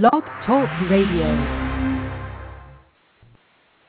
[0.00, 1.26] Blog Talk Radio.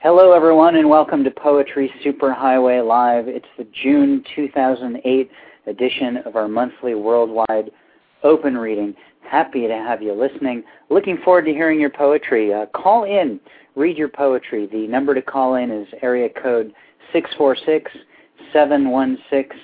[0.01, 3.29] Hello, everyone, and welcome to Poetry Superhighway Live.
[3.29, 5.31] It's the June 2008
[5.65, 7.71] edition of our monthly worldwide
[8.21, 8.93] open reading.
[9.21, 10.65] Happy to have you listening.
[10.89, 12.53] Looking forward to hearing your poetry.
[12.53, 13.39] Uh, call in,
[13.77, 14.67] read your poetry.
[14.69, 16.73] The number to call in is area code
[17.13, 17.89] 646
[18.51, 19.57] 716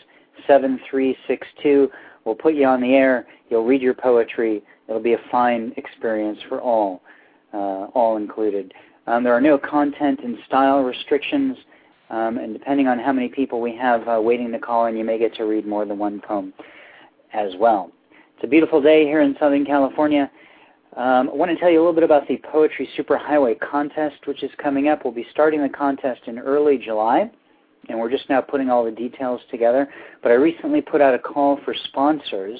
[0.47, 1.89] 7362.
[2.23, 3.27] We'll put you on the air.
[3.49, 7.01] You'll read your poetry It'll be a fine experience for all,
[7.53, 8.73] uh, all included.
[9.05, 11.57] Um, there are no content and style restrictions,
[12.09, 15.05] um, and depending on how many people we have uh, waiting to call in, you
[15.05, 16.53] may get to read more than one poem
[17.33, 17.91] as well.
[18.35, 20.31] It's a beautiful day here in Southern California.
[20.97, 24.41] Um, I want to tell you a little bit about the Poetry Superhighway contest, which
[24.41, 25.03] is coming up.
[25.03, 27.29] We'll be starting the contest in early July,
[27.89, 29.87] and we're just now putting all the details together.
[30.23, 32.59] But I recently put out a call for sponsors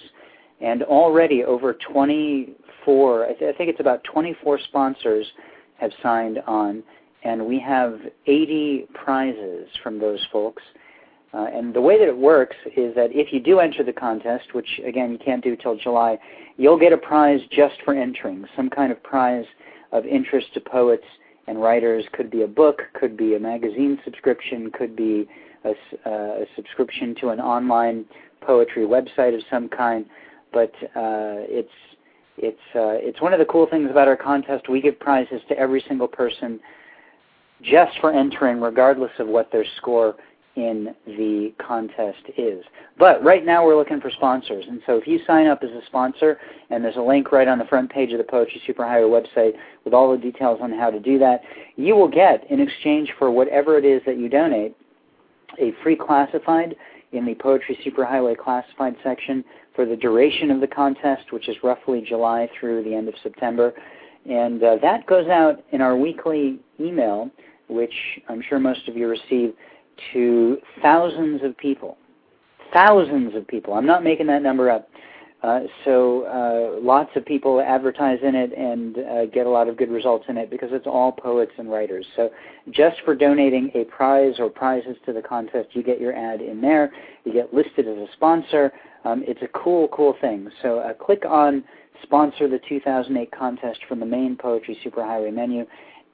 [0.62, 5.26] and already over 24, I, th- I think it's about 24 sponsors
[5.78, 6.84] have signed on,
[7.24, 10.64] and we have 80 prizes from those folks.
[11.34, 14.54] Uh, and the way that it works is that if you do enter the contest,
[14.54, 16.18] which again you can't do till July,
[16.58, 19.46] you'll get a prize just for entering, some kind of prize
[19.92, 21.06] of interest to poets
[21.48, 22.04] and writers.
[22.14, 25.30] Could be a book, could be a magazine subscription, could be
[25.64, 28.06] a, uh, a subscription to an online
[28.42, 30.06] poetry website of some kind
[30.52, 31.70] but uh, it's
[32.38, 34.70] it's uh, it's one of the cool things about our contest.
[34.70, 36.60] We give prizes to every single person
[37.62, 40.16] just for entering, regardless of what their score
[40.56, 42.64] in the contest is.
[42.98, 45.86] But right now we're looking for sponsors, and so if you sign up as a
[45.86, 49.54] sponsor, and there's a link right on the front page of the Poetry Superhighway website
[49.86, 51.42] with all the details on how to do that,
[51.76, 54.76] you will get in exchange for whatever it is that you donate
[55.60, 56.76] a free classified
[57.12, 59.44] in the Poetry Superhighway classified section
[59.76, 63.74] for the duration of the contest, which is roughly July through the end of September.
[64.30, 67.30] And uh, that goes out in our weekly email,
[67.68, 67.94] which
[68.28, 69.54] I'm sure most of you receive,
[70.14, 71.98] to thousands of people.
[72.74, 73.74] Thousands of people.
[73.74, 74.90] I'm not making that number up.
[75.42, 79.78] Uh, so uh, lots of people advertise in it and uh, get a lot of
[79.78, 82.06] good results in it because it's all poets and writers.
[82.18, 82.30] So
[82.72, 86.60] just for donating a prize or prizes to the contest, you get your ad in
[86.60, 86.92] there.
[87.24, 88.74] You get listed as a sponsor.
[89.06, 90.50] Um, it's a cool, cool thing.
[90.62, 91.64] So uh, click on
[92.04, 95.66] sponsor the 2008 contest from the main Poetry Superhighway menu,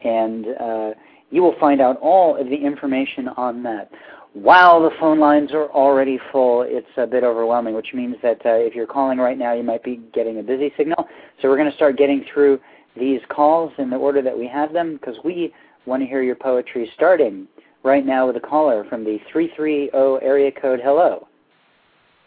[0.03, 0.89] and uh,
[1.31, 3.89] you will find out all of the information on that.
[4.35, 6.63] Wow, the phone lines are already full.
[6.67, 9.81] It's a bit overwhelming, which means that uh, if you're calling right now, you might
[9.81, 11.07] be getting a busy signal.
[11.41, 12.59] So we're going to start getting through
[12.97, 15.53] these calls in the order that we have them because we
[15.85, 17.47] want to hear your poetry starting
[17.83, 20.81] right now with a caller from the 330 area code.
[20.83, 21.27] Hello.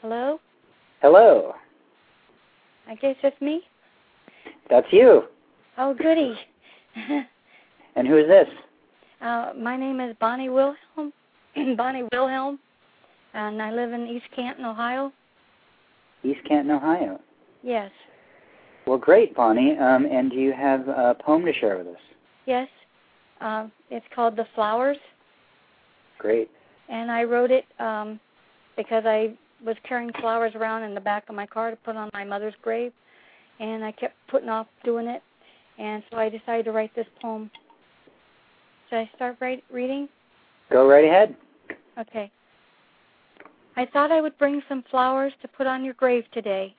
[0.00, 0.40] Hello?
[1.02, 1.54] Hello.
[2.88, 3.60] I guess it's me.
[4.70, 5.24] That's you.
[5.76, 6.34] Oh, goody.
[7.96, 8.48] and who is this?
[9.20, 11.12] Uh, my name is Bonnie Wilhelm.
[11.76, 12.58] Bonnie Wilhelm,
[13.34, 15.12] and I live in East Canton, Ohio.
[16.24, 17.20] East Canton, Ohio.
[17.62, 17.90] Yes.
[18.86, 19.76] Well, great, Bonnie.
[19.78, 22.00] Um, and do you have a poem to share with us?
[22.46, 22.68] Yes.
[23.40, 24.96] Uh, it's called The Flowers.
[26.18, 26.50] Great.
[26.88, 28.18] And I wrote it um,
[28.76, 32.10] because I was carrying flowers around in the back of my car to put on
[32.12, 32.92] my mother's grave,
[33.60, 35.22] and I kept putting off doing it,
[35.78, 37.50] and so I decided to write this poem.
[38.88, 40.08] Should I start write, reading?
[40.70, 41.36] Go right ahead.
[41.98, 42.30] Okay.
[43.76, 46.74] I thought I would bring some flowers to put on your grave today,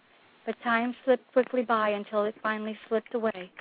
[0.45, 3.51] but time slipped quickly by until it finally slipped away.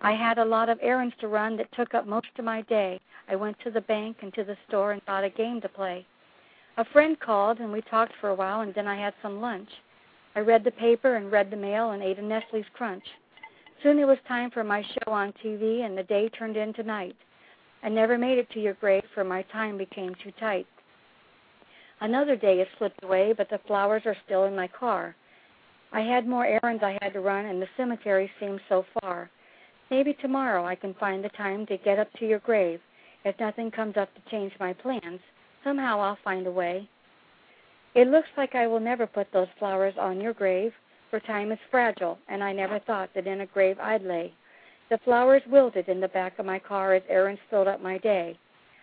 [0.00, 3.00] I had a lot of errands to run that took up most of my day.
[3.28, 6.06] I went to the bank and to the store and bought a game to play.
[6.78, 9.68] A friend called and we talked for a while and then I had some lunch.
[10.36, 13.04] I read the paper and read the mail and ate a Nestle's Crunch.
[13.82, 17.16] Soon it was time for my show on TV and the day turned into night.
[17.82, 20.66] I never made it to your grave for my time became too tight.
[22.00, 25.14] Another day has slipped away, but the flowers are still in my car.
[25.92, 29.30] I had more errands I had to run, and the cemetery seems so far.
[29.90, 32.80] Maybe tomorrow I can find the time to get up to your grave.
[33.24, 35.20] If nothing comes up to change my plans,
[35.64, 36.88] Somehow I'll find a way.
[37.94, 40.72] It looks like I will never put those flowers on your grave,
[41.10, 44.32] for time is fragile, and I never thought that in a grave I'd lay.
[44.88, 48.38] The flowers wilted in the back of my car as errands filled up my day.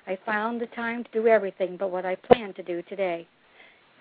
[0.08, 3.28] I found the time to do everything but what I planned to do today.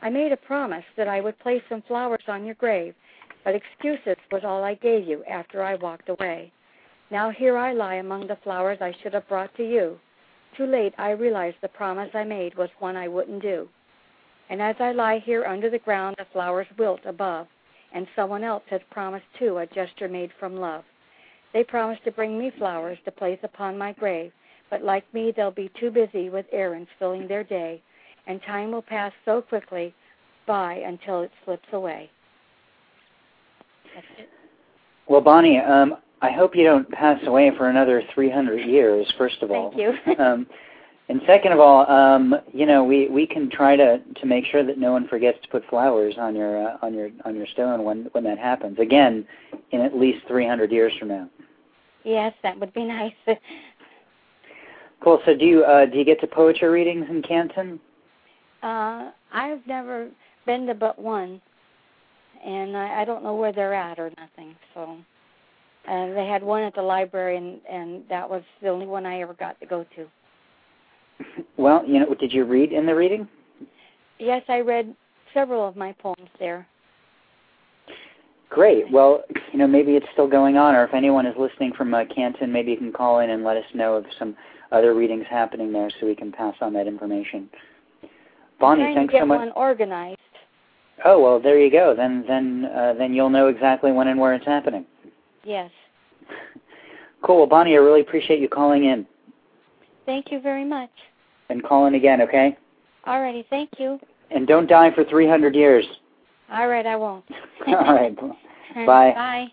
[0.02, 2.94] I made a promise that I would place some flowers on your grave,
[3.42, 6.52] but excuses was all I gave you after I walked away.
[7.10, 9.98] Now here I lie among the flowers I should have brought to you.
[10.56, 13.68] Too late, I realized the promise I made was one I wouldn't do.
[14.50, 17.46] And as I lie here under the ground, the flowers wilt above,
[17.92, 20.84] and someone else has promised too a gesture made from love.
[21.52, 24.32] They promised to bring me flowers to place upon my grave,
[24.70, 27.82] but like me, they'll be too busy with errands filling their day,
[28.26, 29.94] and time will pass so quickly
[30.46, 32.10] by until it slips away.
[33.94, 34.28] That's it.
[35.08, 39.50] Well, Bonnie, um, I hope you don't pass away for another 300 years, first of
[39.50, 39.72] all.
[39.72, 40.14] Thank you.
[40.24, 40.46] um,
[41.08, 44.64] and second of all, um, you know, we, we can try to, to make sure
[44.64, 47.84] that no one forgets to put flowers on your uh, on your on your stone
[47.84, 48.78] when when that happens.
[48.78, 49.26] Again,
[49.72, 51.28] in at least 300 years from now.
[52.04, 53.12] Yes, that would be nice.
[55.02, 55.20] Cool.
[55.26, 57.80] So do you uh, do you get to poetry readings in Canton?
[58.62, 60.08] Uh, I've never
[60.46, 61.40] been to but one,
[62.44, 64.54] and I, I don't know where they're at or nothing.
[64.72, 64.96] So,
[65.86, 69.20] and they had one at the library, and and that was the only one I
[69.20, 70.06] ever got to go to.
[71.56, 73.28] Well, you know, did you read in the reading?
[74.18, 74.94] Yes, I read
[75.32, 76.66] several of my poems there.
[78.54, 78.88] Great.
[78.92, 82.04] Well, you know, maybe it's still going on, or if anyone is listening from uh,
[82.14, 84.36] Canton, maybe you can call in and let us know of some
[84.70, 87.50] other readings happening there, so we can pass on that information.
[88.60, 89.40] Bonnie, thanks so much.
[89.40, 90.20] one organized.
[91.04, 91.94] Oh well, there you go.
[91.96, 94.86] Then then uh, then you'll know exactly when and where it's happening.
[95.44, 95.70] Yes.
[97.22, 97.38] Cool.
[97.38, 99.06] Well, Bonnie, I really appreciate you calling in.
[100.04, 100.90] Thank you very much.
[101.48, 102.54] And call in again, okay?
[103.06, 103.98] Alrighty, thank you.
[104.30, 105.86] And don't die for 300 years.
[106.52, 107.24] All right, I won't.
[107.66, 108.14] All right.
[108.74, 108.84] Bye.
[108.86, 109.46] Bye.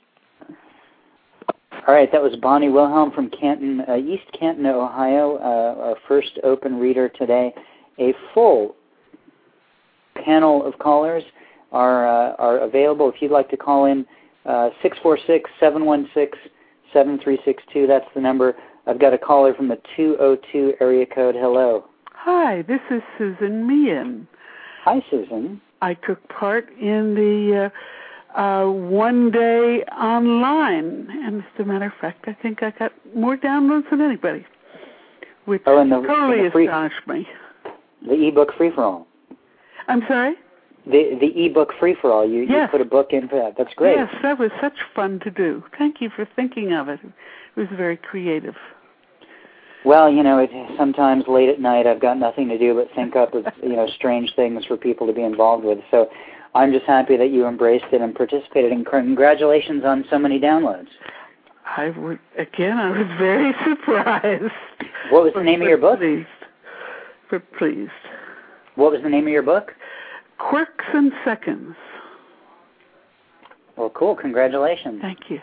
[1.88, 6.40] All right, that was Bonnie Wilhelm from Canton, uh, East Canton, Ohio, uh, our first
[6.44, 7.54] open reader today.
[8.00, 8.76] A full
[10.24, 11.24] panel of callers
[11.72, 13.10] are uh, are available.
[13.10, 14.06] If you'd like to call in,
[14.46, 16.38] uh, six four six seven one six
[16.94, 17.88] seven three six two.
[17.88, 18.56] That's the number.
[18.88, 21.36] I've got a caller from the 202 area code.
[21.36, 21.86] Hello.
[22.14, 24.28] Hi, this is Susan Meehan.
[24.84, 25.62] Hi, Susan.
[25.82, 27.72] I took part in the
[28.36, 33.38] uh, one day online, and as a matter of fact, I think I got more
[33.38, 34.46] downloads than anybody,
[35.46, 37.28] which oh, and the, totally and the free, astonished me.
[38.08, 39.08] The ebook free for all.
[39.88, 40.36] I'm sorry.
[40.86, 42.28] The the ebook free for all.
[42.28, 42.68] You yes.
[42.68, 43.56] you put a book in for that.
[43.58, 43.98] That's great.
[43.98, 45.64] Yes, that was such fun to do.
[45.78, 47.00] Thank you for thinking of it.
[47.04, 48.56] It was very creative.
[49.84, 53.16] Well, you know, it, sometimes late at night I've got nothing to do but think
[53.16, 55.80] up of you know strange things for people to be involved with.
[55.92, 56.10] So
[56.54, 58.72] I'm just happy that you embraced it and participated.
[58.72, 60.88] And congratulations on so many downloads.
[61.66, 62.78] I would again.
[62.78, 64.54] I was very surprised.
[65.10, 66.00] What was the name of your book?
[66.00, 66.28] Pleased.
[67.30, 67.92] But pleased.
[68.76, 69.72] What was the name of your book?
[70.38, 71.76] Quirks and Seconds.
[73.78, 74.16] Well, cool.
[74.16, 75.00] Congratulations.
[75.02, 75.40] Thank you.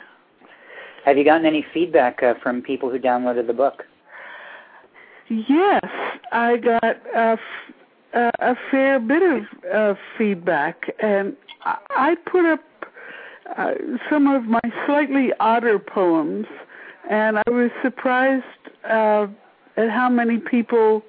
[1.05, 3.85] Have you gotten any feedback uh, from people who downloaded the book?
[5.31, 5.85] Yes,
[6.33, 7.39] I got a,
[8.15, 12.61] a fair bit of uh, feedback, and I put up
[13.57, 13.75] uh,
[14.11, 16.47] some of my slightly odder poems,
[17.11, 18.45] and I was surprised
[18.85, 19.27] uh,
[19.77, 21.03] at how many people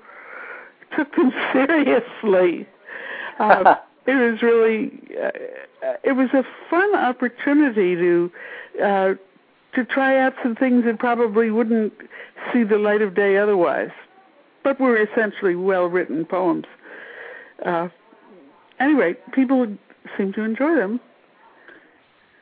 [0.96, 2.68] took them seriously.
[3.40, 3.76] Uh,
[4.06, 4.92] it was really,
[5.22, 8.32] uh, it was a fun opportunity to
[8.84, 9.14] uh,
[9.76, 11.94] to try out some things that probably wouldn't
[12.52, 13.92] see the light of day otherwise
[14.64, 16.66] but were essentially well written poems.
[17.66, 17.90] Uh,
[18.80, 19.68] anyway, people
[20.18, 21.00] seem to enjoy them.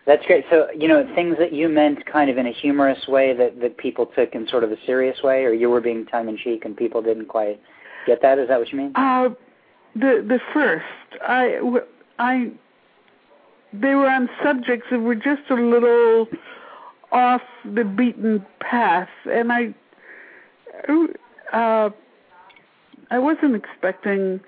[0.05, 0.45] That's great.
[0.49, 3.77] So, you know, things that you meant kind of in a humorous way that, that
[3.77, 6.63] people took in sort of a serious way, or you were being tongue in cheek
[6.63, 7.59] and people didn't quite
[8.05, 8.39] get that?
[8.39, 8.93] Is that what you mean?
[8.95, 9.29] Uh,
[9.95, 10.85] the the first,
[11.21, 11.59] I,
[12.19, 12.51] I,
[13.73, 16.27] they were on subjects that were just a little
[17.11, 19.75] off the beaten path, and I,
[21.51, 21.89] uh,
[23.11, 24.39] I wasn't expecting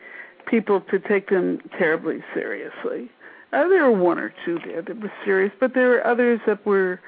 [0.50, 3.10] people to take them terribly seriously.
[3.52, 6.66] Uh, there were one or two there that were serious, but there were others that
[6.66, 7.00] were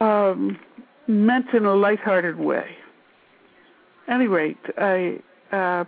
[0.00, 0.58] um,
[1.06, 2.76] meant in a lighthearted way.
[4.06, 5.20] At any rate, I
[5.52, 5.84] uh,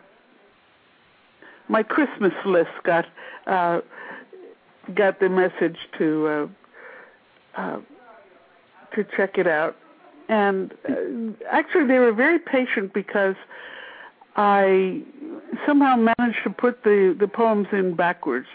[1.68, 3.06] my Christmas list got
[3.46, 3.80] uh,
[4.94, 6.48] got the message to
[7.56, 7.80] uh, uh,
[8.94, 9.76] to check it out,
[10.28, 13.36] and uh, actually they were very patient because
[14.40, 15.02] I
[15.66, 18.46] somehow managed to put the the poems in backwards.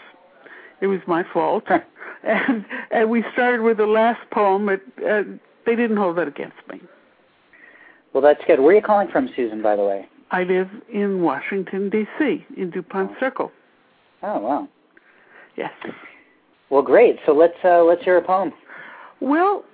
[0.80, 1.62] It was my fault,
[2.24, 4.68] and and we started with the last poem.
[4.68, 5.22] It, uh,
[5.64, 6.80] they didn't hold that against me.
[8.12, 8.58] Well, that's good.
[8.58, 9.62] Where are you calling from, Susan?
[9.62, 10.08] By the way.
[10.32, 12.44] I live in Washington D.C.
[12.56, 13.52] in Dupont Circle.
[14.24, 14.68] Oh wow.
[15.56, 15.70] Yes.
[16.68, 17.20] Well, great.
[17.26, 18.52] So let's uh, let's hear a poem.
[19.20, 19.64] Well,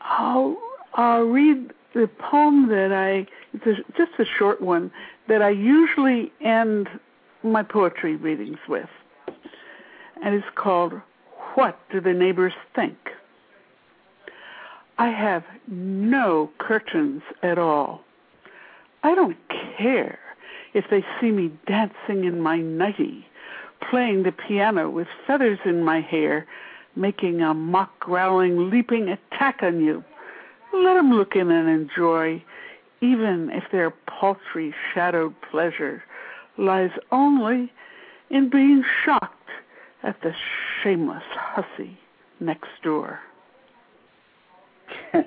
[0.00, 0.56] I'll
[0.94, 4.90] I'll read the poem that I it's a, just a short one
[5.28, 6.88] that I usually end
[7.42, 8.88] my poetry readings with,
[10.22, 11.00] and it's called
[11.54, 12.96] "What Do the Neighbors Think."
[14.98, 18.04] I have no curtains at all.
[19.02, 19.38] I don't
[19.76, 20.18] care
[20.74, 23.26] if they see me dancing in my nightie,
[23.90, 26.46] playing the piano with feathers in my hair,
[26.94, 30.04] making a mock growling, leaping attack on you.
[30.72, 32.42] Let 'em look in and enjoy,
[33.02, 36.02] even if their paltry shadowed pleasure
[36.56, 37.70] lies only
[38.30, 39.50] in being shocked
[40.02, 40.32] at the
[40.82, 41.98] shameless hussy
[42.40, 43.20] next door.
[45.14, 45.24] well,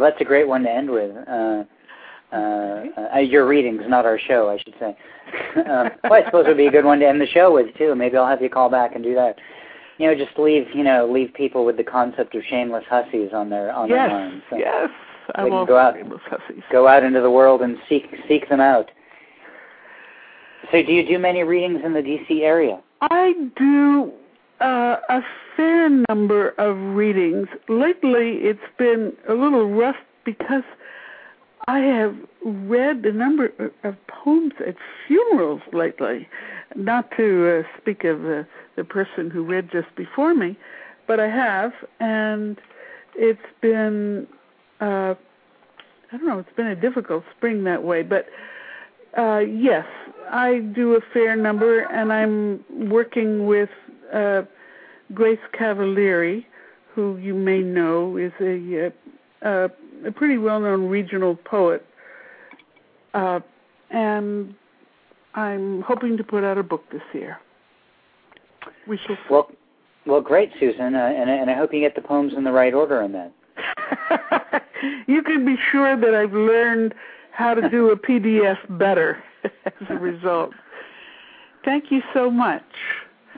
[0.00, 1.10] that's a great one to end with.
[1.28, 1.64] Uh,
[2.32, 4.96] uh, uh, your readings, not our show, I should say.
[5.68, 7.74] um, well, I suppose it would be a good one to end the show with
[7.76, 7.94] too.
[7.94, 9.36] Maybe I'll have you call back and do that.
[9.98, 13.50] You know, just leave you know leave people with the concept of shameless hussies on
[13.50, 14.44] their on yes, their minds.
[14.50, 14.90] So yes,
[15.34, 15.96] I will go out.
[16.70, 18.90] Go out into the world and seek seek them out.
[20.72, 22.42] So, do you do many readings in the D.C.
[22.42, 22.80] area?
[23.02, 24.12] I do
[24.60, 25.20] uh, a
[25.56, 27.48] fair number of readings.
[27.68, 30.62] Lately, it's been a little rough because
[31.66, 33.52] I have read a number
[33.84, 34.76] of poems at
[35.06, 36.28] funerals lately.
[36.76, 40.58] Not to uh, speak of the, the person who read just before me,
[41.06, 42.58] but I have, and
[43.14, 44.26] it's been,
[44.80, 45.14] uh,
[46.12, 48.26] I don't know, it's been a difficult spring that way, but
[49.16, 49.84] uh, yes,
[50.30, 53.68] I do a fair number, and I'm working with
[54.12, 54.42] uh,
[55.12, 56.46] Grace Cavalieri,
[56.94, 58.92] who you may know is a,
[59.42, 59.70] a,
[60.06, 61.84] a pretty well-known regional poet,
[63.14, 63.40] uh,
[63.90, 64.54] and
[65.34, 67.38] I'm hoping to put out a book this year.
[68.88, 69.16] We shall.
[69.30, 69.50] Well,
[70.06, 72.74] well, great, Susan, uh, and, and I hope you get the poems in the right
[72.74, 73.32] order on that.
[75.06, 76.94] you can be sure that I've learned
[77.32, 80.52] how to do a PDF better as a result.
[81.64, 82.62] Thank you so much.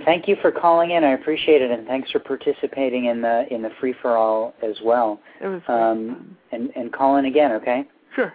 [0.05, 1.05] Thank you for calling in.
[1.05, 4.77] I appreciate it, and thanks for participating in the in the free for all as
[4.85, 5.21] well.
[5.41, 7.85] It was um, and and call in again, okay?
[8.15, 8.35] Sure.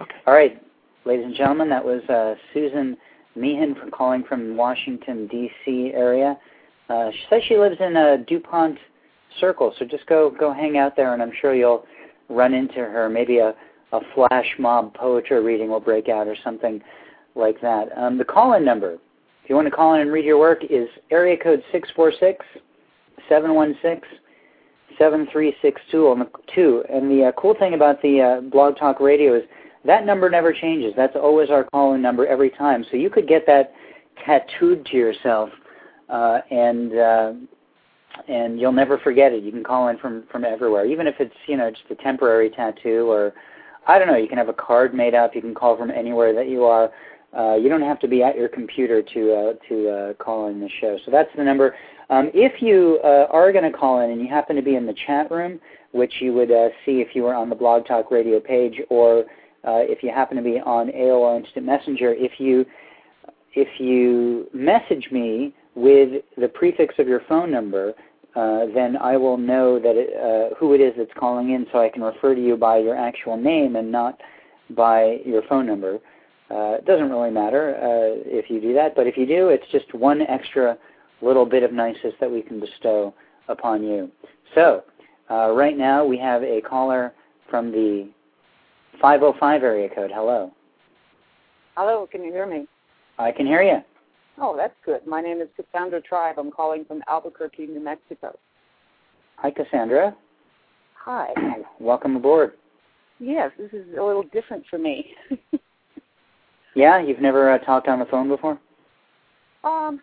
[0.00, 0.16] Okay.
[0.26, 0.62] All right,
[1.06, 2.98] ladies and gentlemen, that was uh, Susan
[3.34, 5.92] Meehan from calling from Washington D.C.
[5.94, 6.38] area.
[6.90, 8.76] Uh, she says she lives in uh, Dupont
[9.38, 11.86] Circle, so just go go hang out there, and I'm sure you'll
[12.30, 13.08] run into her.
[13.08, 13.54] Maybe a
[13.92, 16.80] a flash mob poetry reading will break out or something
[17.34, 17.88] like that.
[17.96, 18.94] Um, the call-in number,
[19.42, 22.44] if you want to call in and read your work, is area code 646
[23.28, 24.18] 716
[24.98, 26.84] 7362.
[26.88, 29.42] And the uh, cool thing about the uh, Blog Talk Radio is
[29.84, 30.92] that number never changes.
[30.96, 32.84] That's always our call-in number every time.
[32.90, 33.72] So you could get that
[34.24, 35.50] tattooed to yourself,
[36.10, 37.32] uh, and uh,
[38.28, 39.42] and you'll never forget it.
[39.42, 42.50] You can call in from from everywhere, even if it's you know just a temporary
[42.50, 43.32] tattoo or
[43.86, 44.16] I don't know.
[44.16, 45.34] You can have a card made up.
[45.34, 46.90] You can call from anywhere that you are.
[47.36, 50.60] Uh, you don't have to be at your computer to uh, to uh, call in
[50.60, 50.98] the show.
[51.04, 51.74] So that's the number.
[52.10, 54.84] Um, if you uh, are going to call in and you happen to be in
[54.84, 55.60] the chat room,
[55.92, 59.20] which you would uh, see if you were on the Blog Talk Radio page, or
[59.64, 62.66] uh, if you happen to be on AOL Instant Messenger, if you
[63.54, 67.94] if you message me with the prefix of your phone number,
[68.36, 71.80] uh, then I will know that it, uh, who it is that's calling in, so
[71.80, 74.20] I can refer to you by your actual name and not
[74.70, 75.98] by your phone number.
[76.50, 79.64] Uh, it doesn't really matter uh, if you do that, but if you do, it's
[79.72, 80.76] just one extra
[81.22, 83.14] little bit of niceness that we can bestow
[83.48, 84.10] upon you.
[84.54, 84.84] So,
[85.30, 87.12] uh, right now we have a caller
[87.48, 88.08] from the
[89.00, 90.10] 505 area code.
[90.12, 90.52] Hello.
[91.76, 92.66] Hello, can you hear me?
[93.18, 93.78] I can hear you.
[94.42, 95.06] Oh, that's good.
[95.06, 96.36] My name is Cassandra Tribe.
[96.38, 98.38] I'm calling from Albuquerque, New Mexico.
[99.36, 100.16] Hi, Cassandra.
[100.94, 101.28] Hi.
[101.80, 102.52] Welcome aboard.
[103.18, 105.12] Yes, this is a little different for me.
[106.74, 108.58] yeah, you've never uh, talked on the phone before?
[109.62, 110.00] Um,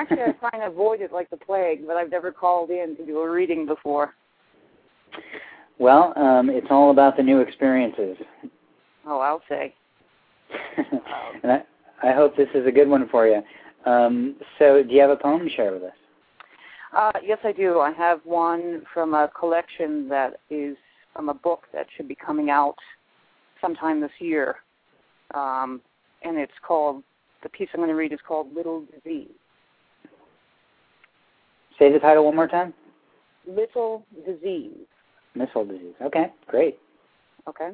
[0.00, 3.06] actually, I try and avoid it like the plague, but I've never called in to
[3.06, 4.14] do a reading before.
[5.78, 8.16] Well, um, it's all about the new experiences.
[9.06, 9.72] Oh, I'll say.
[11.44, 11.62] and I,
[12.02, 13.42] I hope this is a good one for you.
[13.86, 15.92] Um, so, do you have a poem to share with us?
[16.92, 17.78] Uh, yes, I do.
[17.78, 20.76] I have one from a collection that is
[21.14, 22.76] from a book that should be coming out
[23.60, 24.56] sometime this year.
[25.34, 25.80] Um,
[26.22, 27.02] and it's called,
[27.42, 29.30] the piece I'm going to read is called Little Disease.
[31.78, 32.74] Say the title one more time.
[33.46, 34.86] Little Disease.
[35.34, 35.94] Little Disease.
[36.02, 36.78] Okay, great.
[37.48, 37.70] Okay.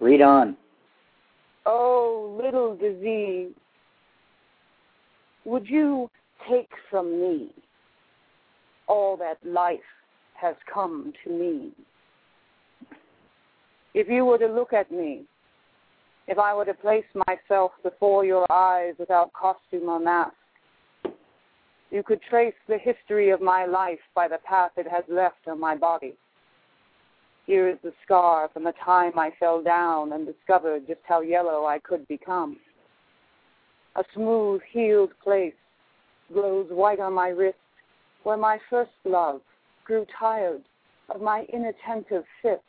[0.00, 0.56] Read on.
[1.64, 3.52] Oh, little disease,
[5.44, 6.10] would you
[6.48, 7.50] take from me
[8.86, 9.78] all that life
[10.34, 11.72] has come to me?
[13.94, 15.24] If you were to look at me,
[16.28, 20.34] if I were to place myself before your eyes without costume or mask,
[21.92, 25.60] You could trace the history of my life by the path it has left on
[25.60, 26.14] my body.
[27.44, 31.66] Here is the scar from the time I fell down and discovered just how yellow
[31.66, 32.56] I could become.
[33.96, 35.54] A smooth, healed place
[36.32, 37.58] glows white on my wrist
[38.22, 39.40] where my first love
[39.84, 40.62] grew tired
[41.10, 42.60] of my inattentive fifth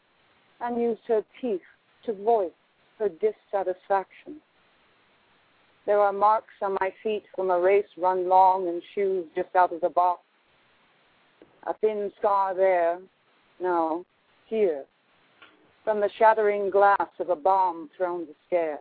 [0.60, 1.62] and used her teeth
[2.06, 2.52] to voice
[3.00, 4.42] her dissatisfaction.
[5.86, 9.74] There are marks on my feet from a race run long in shoes just out
[9.74, 10.22] of the box.
[11.68, 13.00] A thin scar there,
[13.62, 14.06] no,
[14.48, 14.84] here,
[15.84, 18.80] from the shattering glass of a bomb thrown to scare.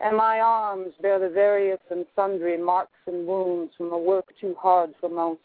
[0.00, 4.54] And my arms bear the various and sundry marks and wounds from a work too
[4.58, 5.40] hard for most,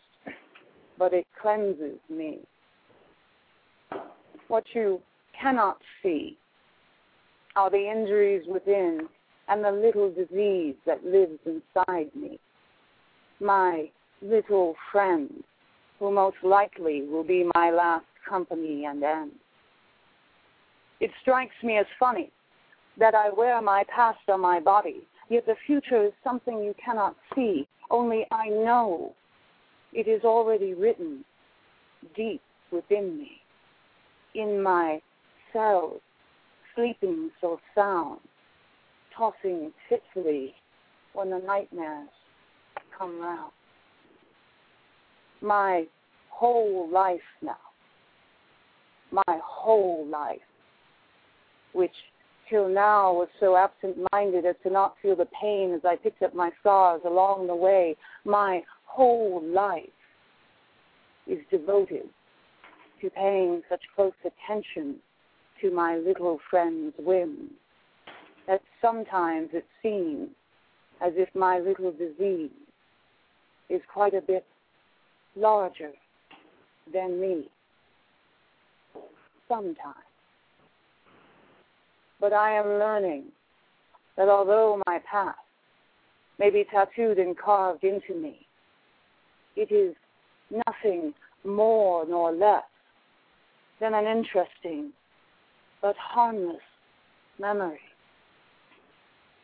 [0.97, 2.39] but it cleanses me.
[4.47, 5.01] What you
[5.39, 6.37] cannot see
[7.55, 9.07] are the injuries within
[9.47, 12.39] and the little disease that lives inside me.
[13.39, 13.89] My
[14.21, 15.43] little friend,
[15.99, 19.31] who most likely will be my last company and end.
[20.99, 22.31] It strikes me as funny
[22.99, 27.15] that I wear my past on my body, yet the future is something you cannot
[27.35, 29.13] see, only I know
[29.91, 31.23] it is already written
[32.15, 33.31] deep within me,
[34.35, 35.01] in my
[35.51, 36.01] cells,
[36.75, 38.19] sleeping so sound
[39.15, 40.53] tossing fitfully
[41.13, 42.09] when the nightmares
[42.97, 43.51] come round.
[45.41, 45.85] My
[46.29, 47.57] whole life now,
[49.11, 50.39] my whole life,
[51.73, 51.91] which
[52.49, 56.21] till now was so absent minded as to not feel the pain as I picked
[56.21, 57.95] up my scars along the way,
[58.25, 59.83] my whole life
[61.27, 62.09] is devoted
[63.01, 64.95] to paying such close attention
[65.61, 67.51] to my little friend's whims
[68.47, 70.29] that sometimes it seems
[71.01, 72.51] as if my little disease
[73.69, 74.45] is quite a bit
[75.35, 75.91] larger
[76.93, 77.49] than me.
[79.47, 80.12] Sometimes.
[82.23, 83.25] But I am learning
[84.15, 85.37] that although my past
[86.39, 88.47] may be tattooed and carved into me,
[89.57, 89.93] it is
[90.65, 92.63] nothing more nor less
[93.81, 94.93] than an interesting
[95.81, 96.61] but harmless
[97.37, 97.81] memory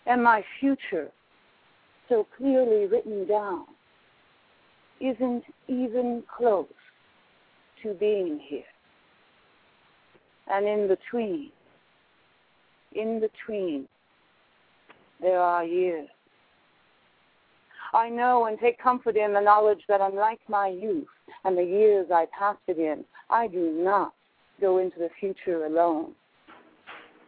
[0.05, 1.11] and my future
[2.07, 3.65] so clearly written down
[5.01, 6.65] isn't even close
[7.83, 8.63] to being here.
[10.47, 11.51] And in between,
[12.93, 13.87] in between,
[15.21, 16.07] there are years.
[17.93, 21.07] I know and take comfort in the knowledge that unlike my youth
[21.43, 24.13] and the years I passed it in, I do not
[24.61, 26.13] go into the future alone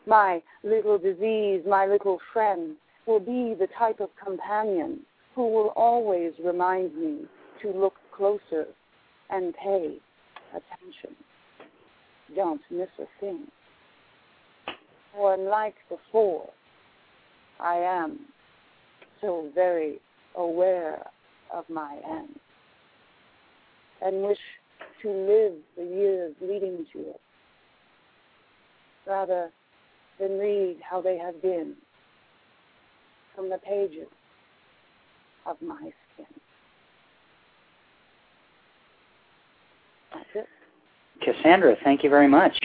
[0.06, 5.00] my little disease, my little friend, will be the type of companion
[5.36, 7.26] who will always remind me
[7.62, 8.66] to look closer
[9.30, 9.98] and pay
[10.50, 11.16] attention.
[12.36, 13.48] Don't miss a thing.
[15.14, 16.50] For unlike before,
[17.60, 18.20] I am
[19.20, 20.00] so very
[20.36, 21.06] aware
[21.54, 22.40] of my end
[24.02, 24.40] and wish
[25.02, 27.22] to live the years leading to it
[29.08, 29.52] rather
[30.20, 31.76] than read how they have been
[33.36, 34.08] from the pages
[35.46, 36.26] of my skin.
[40.14, 40.61] That's it.
[41.22, 42.58] Cassandra, thank you very much.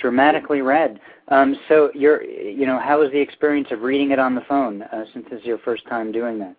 [0.00, 1.00] Dramatically read.
[1.28, 4.82] Um, so, you're, you know, how was the experience of reading it on the phone
[4.82, 6.56] uh, since this is your first time doing that?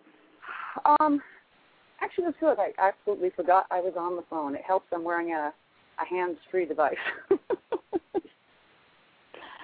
[0.99, 1.21] Um,
[2.01, 2.57] actually, it was good.
[2.59, 4.55] I absolutely forgot I was on the phone.
[4.55, 4.87] It helps.
[4.93, 5.53] I'm wearing a,
[6.01, 6.95] a hands-free device.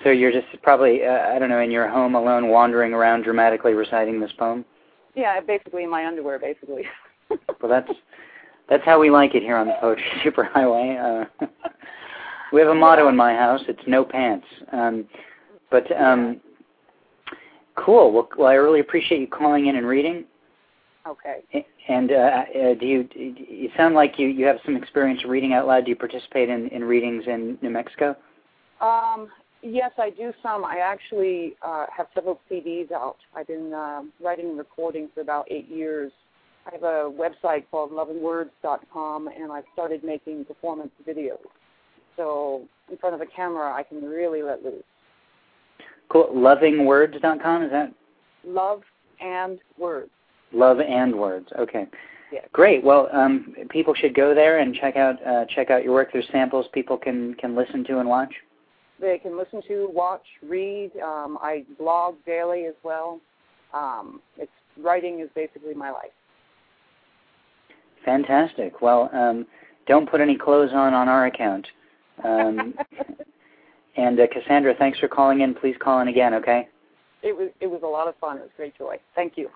[0.03, 3.73] So you're just probably, uh, I don't know, in your home alone, wandering around, dramatically
[3.73, 4.63] reciting this poem.
[5.15, 6.83] Yeah, basically in my underwear, basically.
[7.29, 7.91] well, that's
[8.69, 11.25] that's how we like it here on the Poetry Superhighway.
[11.41, 11.45] Uh,
[12.53, 14.45] we have a motto in my house: it's no pants.
[14.71, 15.07] Um,
[15.71, 16.39] but um,
[17.75, 18.11] cool.
[18.11, 20.25] Well, well, I really appreciate you calling in and reading.
[21.07, 21.65] Okay.
[21.87, 23.09] And uh, uh, do you?
[23.15, 25.85] You sound like you you have some experience reading out loud.
[25.85, 28.15] Do you participate in in readings in New Mexico?
[28.81, 29.29] Um,
[29.61, 30.63] Yes, I do some.
[30.63, 33.17] I actually uh, have several CDs out.
[33.35, 36.11] I've been uh, writing and recording for about eight years.
[36.65, 41.37] I have a website called lovingwords.com, and I've started making performance videos.
[42.17, 44.83] So in front of a camera, I can really let loose.
[46.09, 46.29] Cool.
[46.33, 47.93] Lovingwords.com, is that?
[48.45, 48.81] Love
[49.19, 50.11] and words.
[50.51, 51.47] Love and words.
[51.57, 51.87] Okay.
[52.31, 52.47] Yes.
[52.51, 52.83] Great.
[52.83, 56.09] Well, um, people should go there and check out uh, check out your work.
[56.13, 58.33] There's samples people can can listen to and watch
[58.99, 60.91] they can listen to, watch, read.
[61.03, 63.19] Um, I blog daily as well.
[63.73, 66.11] Um, it's writing is basically my life.
[68.05, 68.81] Fantastic.
[68.81, 69.45] Well, um,
[69.87, 71.67] don't put any clothes on on our account.
[72.23, 72.73] Um,
[73.97, 75.53] and uh, Cassandra, thanks for calling in.
[75.53, 76.67] Please call in again, okay?
[77.21, 78.37] It was it was a lot of fun.
[78.37, 78.97] It was great joy.
[79.15, 79.49] Thank you.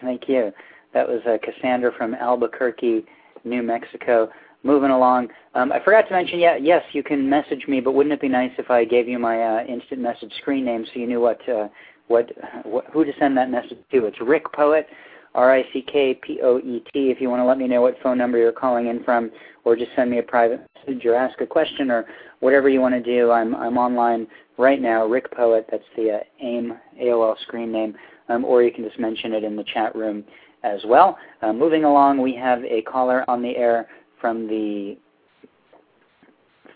[0.00, 0.52] Thank you.
[0.94, 3.04] That was uh, Cassandra from Albuquerque,
[3.44, 4.28] New Mexico.
[4.64, 5.28] Moving along.
[5.54, 8.28] Um, I forgot to mention, yeah, yes, you can message me, but wouldn't it be
[8.28, 11.40] nice if I gave you my uh, instant message screen name so you knew what,
[11.48, 11.66] uh,
[12.06, 12.30] what,
[12.62, 14.06] what, who to send that message to?
[14.06, 14.86] It's Rick Poet,
[15.34, 16.90] R-I-C-K-P-O-E-T.
[16.94, 19.30] If you want to let me know what phone number you're calling in from,
[19.64, 22.04] or just send me a private message or ask a question or
[22.40, 24.26] whatever you want to do, I'm I'm online
[24.58, 25.06] right now.
[25.06, 27.94] Rick Poet, that's the uh, AIM AOL screen name,
[28.28, 30.24] um, or you can just mention it in the chat room
[30.62, 31.18] as well.
[31.40, 33.88] Uh, moving along, we have a caller on the air
[34.20, 34.96] from the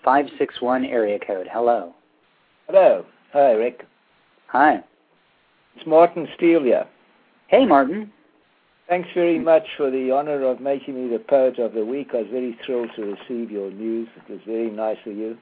[0.05, 1.49] 561 area code.
[1.53, 1.95] Hello.
[2.69, 3.05] Hello.
[3.33, 3.85] Hi, Rick.
[4.49, 4.83] Hi.
[5.77, 6.85] It's Martin Steele.
[7.49, 8.11] Hey, Martin.
[8.89, 12.11] Thanks very much for the honor of making me the Poet of the Week.
[12.15, 14.09] I was very thrilled to receive your news.
[14.17, 15.37] It was very nice of you.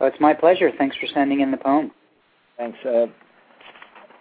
[0.00, 0.70] Well, it's my pleasure.
[0.78, 1.90] Thanks for sending in the poem.
[2.56, 2.78] Thanks.
[2.82, 3.06] Uh,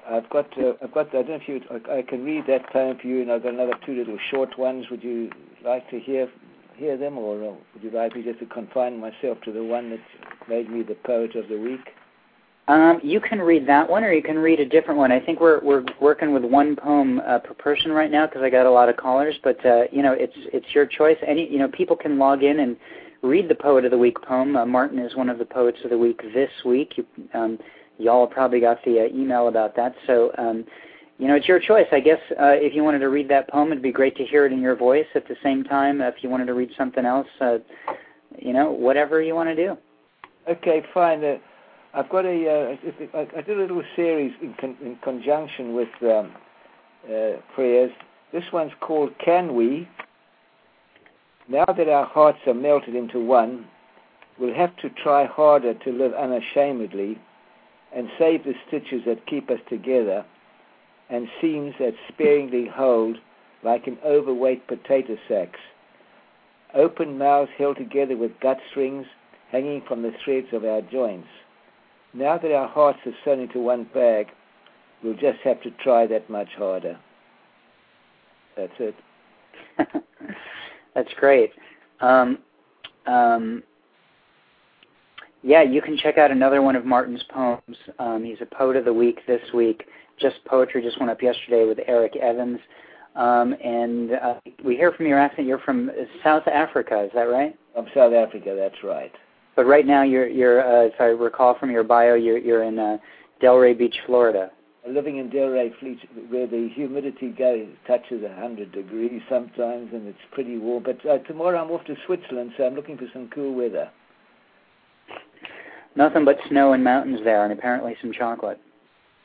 [0.10, 1.08] I've got, uh, I've got.
[1.10, 1.62] I don't know if you.
[1.72, 4.58] I, I can read that poem for you, and I've got another two little short
[4.60, 4.88] ones.
[4.92, 5.30] Would you
[5.64, 6.30] like to hear
[6.76, 9.92] hear them, or uh, would you like me just to confine myself to the one
[9.92, 10.00] that
[10.50, 11.90] made me the poet of the week?
[12.68, 15.12] Um, you can read that one, or you can read a different one.
[15.12, 18.50] I think we're we're working with one poem uh, per person right now because I
[18.50, 19.36] got a lot of callers.
[19.42, 21.18] But uh, you know, it's it's your choice.
[21.26, 22.76] Any you know, people can log in and
[23.22, 24.56] read the poet of the week poem.
[24.56, 26.98] Uh, Martin is one of the poets of the week this week.
[26.98, 27.58] You, um,
[27.98, 29.96] y'all probably got the uh, email about that.
[30.06, 30.66] So, um,
[31.18, 31.88] you know, it's your choice.
[31.92, 34.46] I guess uh, if you wanted to read that poem, it'd be great to hear
[34.46, 36.02] it in your voice at the same time.
[36.02, 37.58] If you wanted to read something else, uh,
[38.38, 39.78] you know, whatever you want to do.
[40.48, 41.40] Okay, fine.
[41.94, 42.78] I've got a.
[43.14, 46.32] Uh, I did a little series in, con- in conjunction with um,
[47.06, 47.92] uh, prayers.
[48.32, 49.88] This one's called "Can We."
[51.50, 53.66] Now that our hearts are melted into one,
[54.38, 57.18] we'll have to try harder to live unashamedly
[57.96, 60.26] and save the stitches that keep us together
[61.10, 63.18] and seams that sparingly hold
[63.64, 65.60] like an overweight potato sacks.
[66.74, 69.06] Open mouths held together with gut strings
[69.50, 71.30] hanging from the threads of our joints.
[72.14, 74.28] Now that our hearts are sewn into one bag,
[75.04, 76.98] we'll just have to try that much harder.
[78.56, 78.96] That's it.
[80.96, 81.52] That's great.
[82.02, 82.40] Um,
[83.06, 83.64] um,
[85.44, 87.78] yeah, you can check out another one of Martin's poems.
[88.00, 89.86] Um, he's a poet of the week this week.
[90.20, 92.60] Just poetry just went up yesterday with Eric Evans.
[93.16, 95.48] Um, and uh, we hear from your accent.
[95.48, 95.92] You're from
[96.24, 97.58] South Africa, is that right?
[97.74, 99.14] From South Africa, that's right.
[99.58, 102.78] But right now, you're, you're uh, if I recall from your bio, you're, you're in
[102.78, 102.98] uh,
[103.42, 104.52] Delray Beach, Florida.
[104.88, 105.98] Living in Delray Beach,
[106.30, 110.84] where the humidity goes, touches 100 degrees sometimes, and it's pretty warm.
[110.84, 113.90] But uh, tomorrow I'm off to Switzerland, so I'm looking for some cool weather.
[115.96, 118.62] Nothing but snow and mountains there, and apparently some chocolate.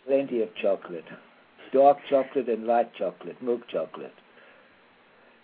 [0.06, 1.04] Plenty of chocolate.
[1.74, 4.14] Dark chocolate and light chocolate, milk chocolate.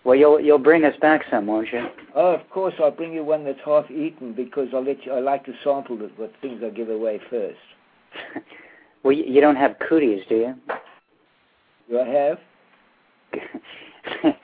[0.09, 1.85] Well, you'll you'll bring us back some, won't you?
[2.15, 5.11] Oh, of course, I'll bring you one that's half eaten because I'll let you.
[5.11, 7.59] I like to sample the, what things I give away first.
[9.03, 10.55] well, you, you don't have cooties, do you?
[11.91, 12.39] Do I have?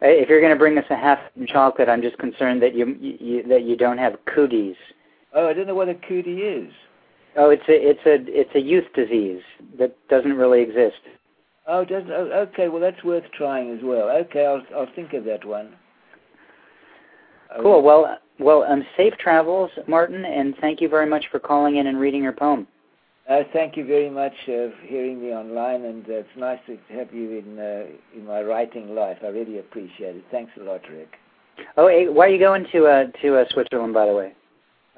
[0.00, 3.44] if you're going to bring us a half chocolate, I'm just concerned that you, you
[3.44, 4.74] that you don't have cooties.
[5.32, 6.72] Oh, I don't know what a cootie is.
[7.36, 9.42] Oh, it's a it's a it's a youth disease
[9.78, 10.98] that doesn't really exist.
[11.66, 12.68] Oh, doesn't oh, okay.
[12.68, 14.08] Well, that's worth trying as well.
[14.10, 15.74] Okay, I'll I'll think of that one.
[17.60, 17.82] Cool.
[17.82, 22.00] Well, well, um, safe travels, Martin, and thank you very much for calling in and
[22.00, 22.66] reading your poem.
[23.28, 27.12] Uh, thank you very much for hearing me online, and uh, it's nice to have
[27.14, 27.84] you in uh,
[28.16, 29.18] in my writing life.
[29.22, 30.24] I really appreciate it.
[30.30, 31.14] Thanks a lot, Rick.
[31.76, 34.32] Oh, hey, why are you going to uh, to uh, Switzerland, by the way?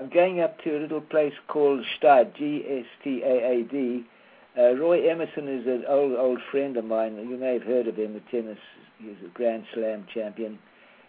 [0.00, 4.04] I'm going up to a little place called Gstaad, G-S-T-A-A-D.
[4.56, 7.16] Uh, Roy Emerson is an old old friend of mine.
[7.28, 8.58] You may have heard of him, the tennis.
[8.98, 10.60] He's a Grand Slam champion,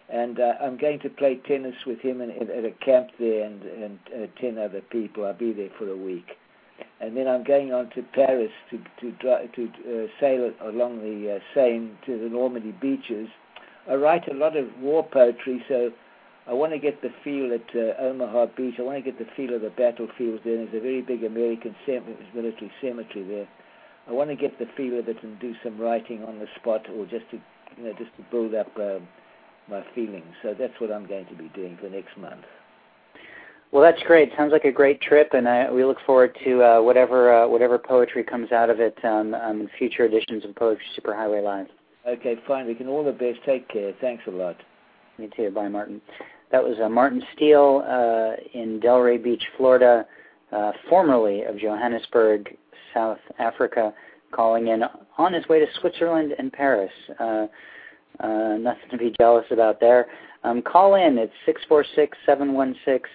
[0.08, 3.44] and uh, I'm going to play tennis with him in, in, at a camp there,
[3.44, 5.24] and and uh, ten other people.
[5.24, 6.26] I'll be there for a week,
[7.00, 11.36] and then I'm going on to Paris to to dry, to uh, sail along the
[11.36, 13.28] uh, Seine to the Normandy beaches.
[13.88, 15.92] I write a lot of war poetry, so
[16.48, 18.74] I want to get the feel at uh, Omaha Beach.
[18.78, 20.56] I want to get the feel of the battlefields there.
[20.56, 23.48] There's a very big American sem- military cemetery there.
[24.08, 26.86] I want to get the feel of it and do some writing on the spot,
[26.88, 27.40] or just to,
[27.76, 29.08] you know, just to build up um,
[29.68, 30.32] my feelings.
[30.42, 32.44] So that's what I'm going to be doing for next month.
[33.72, 34.30] Well, that's great.
[34.36, 37.78] Sounds like a great trip, and I, we look forward to uh, whatever uh, whatever
[37.78, 41.66] poetry comes out of it um, um, in future editions of Poetry Superhighway Live.
[42.06, 42.66] Okay, fine.
[42.66, 43.40] We can all the best.
[43.44, 43.92] Take care.
[44.00, 44.56] Thanks a lot.
[45.18, 45.50] Me too.
[45.50, 46.00] Bye, Martin.
[46.52, 50.06] That was uh, Martin Steele uh, in Delray Beach, Florida,
[50.52, 52.56] uh, formerly of Johannesburg,
[52.94, 53.92] South Africa,
[54.32, 54.82] calling in
[55.18, 56.92] on his way to Switzerland and Paris.
[57.18, 57.46] Uh,
[58.20, 60.06] uh, nothing to be jealous about there.
[60.44, 61.18] Um, call in.
[61.18, 63.10] It's 646 716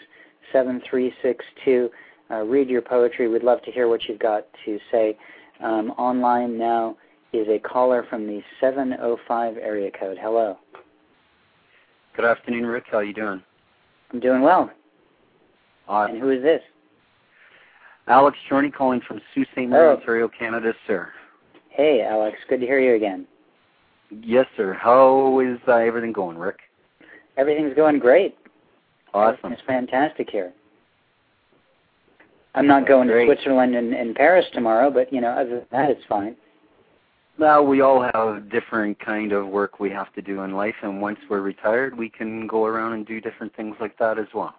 [0.51, 1.89] 7362.
[2.29, 3.27] Uh, read your poetry.
[3.27, 5.17] We'd love to hear what you've got to say.
[5.61, 6.97] Um, online now
[7.33, 10.17] is a caller from the 705 area code.
[10.19, 10.57] Hello.
[12.15, 12.85] Good afternoon, Rick.
[12.91, 13.41] How are you doing?
[14.11, 14.69] I'm doing well.
[15.87, 16.61] Uh, and who is this?
[18.07, 19.69] Alex Chorney calling from Sault Ste.
[19.69, 19.95] Marie, oh.
[19.95, 21.09] Ontario, Canada, sir.
[21.69, 22.37] Hey, Alex.
[22.49, 23.25] Good to hear you again.
[24.09, 24.73] Yes, sir.
[24.73, 26.59] How is uh, everything going, Rick?
[27.37, 28.37] Everything's going great.
[29.13, 29.53] Awesome.
[29.53, 30.51] It's fantastic here.
[32.55, 33.27] I'm not going great.
[33.27, 36.35] to Switzerland and, and Paris tomorrow, but you know, other than that, it's fine.
[37.41, 41.01] Well, we all have different kind of work we have to do in life, and
[41.01, 44.53] once we're retired, we can go around and do different things like that as well.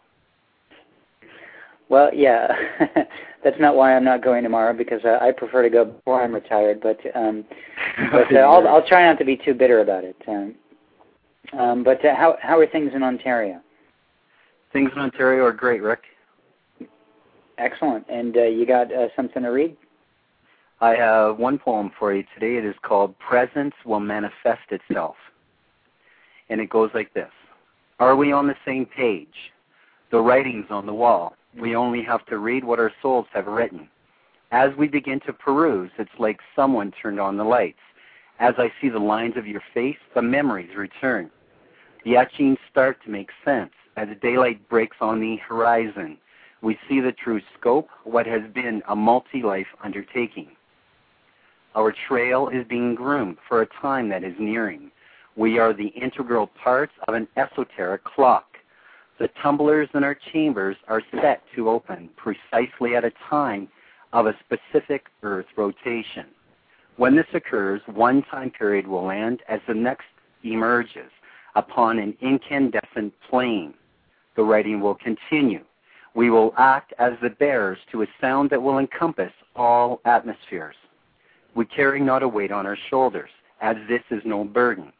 [1.89, 2.49] Well, yeah,
[3.45, 6.35] that's not why I'm not going tomorrow because uh, I prefer to go before I'm
[6.35, 6.81] retired.
[6.81, 7.45] But um,
[8.11, 10.17] but uh, I'll I'll try not to be too bitter about it.
[10.27, 10.55] Um,
[11.57, 13.61] um, but uh, how how are things in Ontario?
[14.73, 16.01] Things in Ontario are great, Rick.
[17.59, 18.05] Excellent.
[18.09, 19.77] And uh, you got uh, something to read?
[20.83, 22.57] I have one poem for you today.
[22.57, 25.15] It is called Presence Will Manifest Itself.
[26.49, 27.31] And it goes like this
[28.01, 29.53] Are we on the same page?
[30.11, 31.37] The writing's on the wall.
[31.57, 33.89] We only have to read what our souls have written.
[34.51, 37.79] As we begin to peruse, it's like someone turned on the lights.
[38.41, 41.31] As I see the lines of your face, the memories return.
[42.05, 43.71] The etchings start to make sense.
[43.97, 46.19] As daylight breaks on the horizon,
[46.61, 50.49] we see the true scope, what has been a multi life undertaking.
[51.75, 54.91] Our trail is being groomed for a time that is nearing.
[55.37, 58.45] We are the integral parts of an esoteric clock.
[59.19, 63.69] The tumblers in our chambers are set to open precisely at a time
[64.13, 66.27] of a specific Earth rotation.
[66.97, 70.05] When this occurs, one time period will end as the next
[70.45, 71.11] emerges
[71.55, 73.73] upon an incandescent plane.
[74.37, 75.65] The writing will continue.
[76.15, 80.77] We will act as the bearers to a sound that will encompass all atmospheres.
[81.55, 84.93] We carry not a weight on our shoulders, as this is no burden.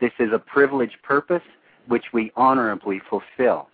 [0.00, 1.42] This is a privileged purpose
[1.88, 3.68] which we honorably fulfill.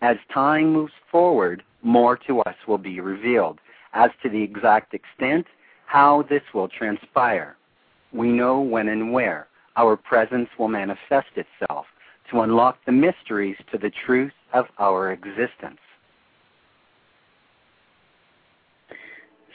[0.00, 3.60] As time moves forward, more to us will be revealed.
[3.92, 5.46] As to the exact extent,
[5.86, 7.56] how this will transpire,
[8.12, 11.86] we know when and where our presence will manifest itself
[12.30, 15.78] to unlock the mysteries to the truth of our existence.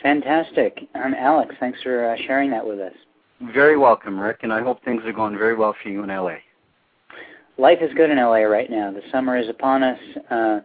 [0.01, 0.87] Fantastic.
[0.95, 2.93] Um, Alex, thanks for uh, sharing that with us.
[3.53, 6.37] Very welcome, Rick, and I hope things are going very well for you in LA.
[7.57, 8.91] Life is good in LA right now.
[8.91, 10.59] The summer is upon us, uh,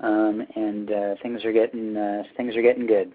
[0.00, 3.12] um, and uh, things are getting uh, things are getting good.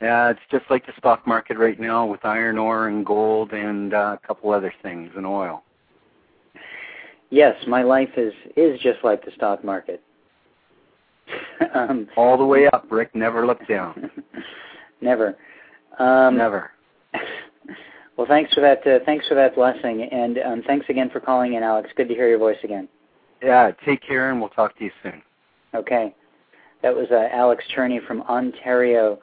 [0.00, 3.94] Yeah, it's just like the stock market right now with iron ore and gold and
[3.94, 5.62] uh, a couple other things and oil.
[7.30, 10.02] Yes, my life is is just like the stock market.
[11.74, 13.14] um, All the way up, Rick.
[13.14, 14.10] Never look down.
[15.00, 15.36] never.
[15.98, 16.70] Um, never.
[18.16, 18.86] well, thanks for that.
[18.86, 21.90] Uh, thanks for that blessing, and um, thanks again for calling in, Alex.
[21.96, 22.88] Good to hear your voice again.
[23.42, 25.22] Yeah, take care, and we'll talk to you soon.
[25.74, 26.14] Okay,
[26.82, 29.18] that was uh, Alex Cherney from Ontario,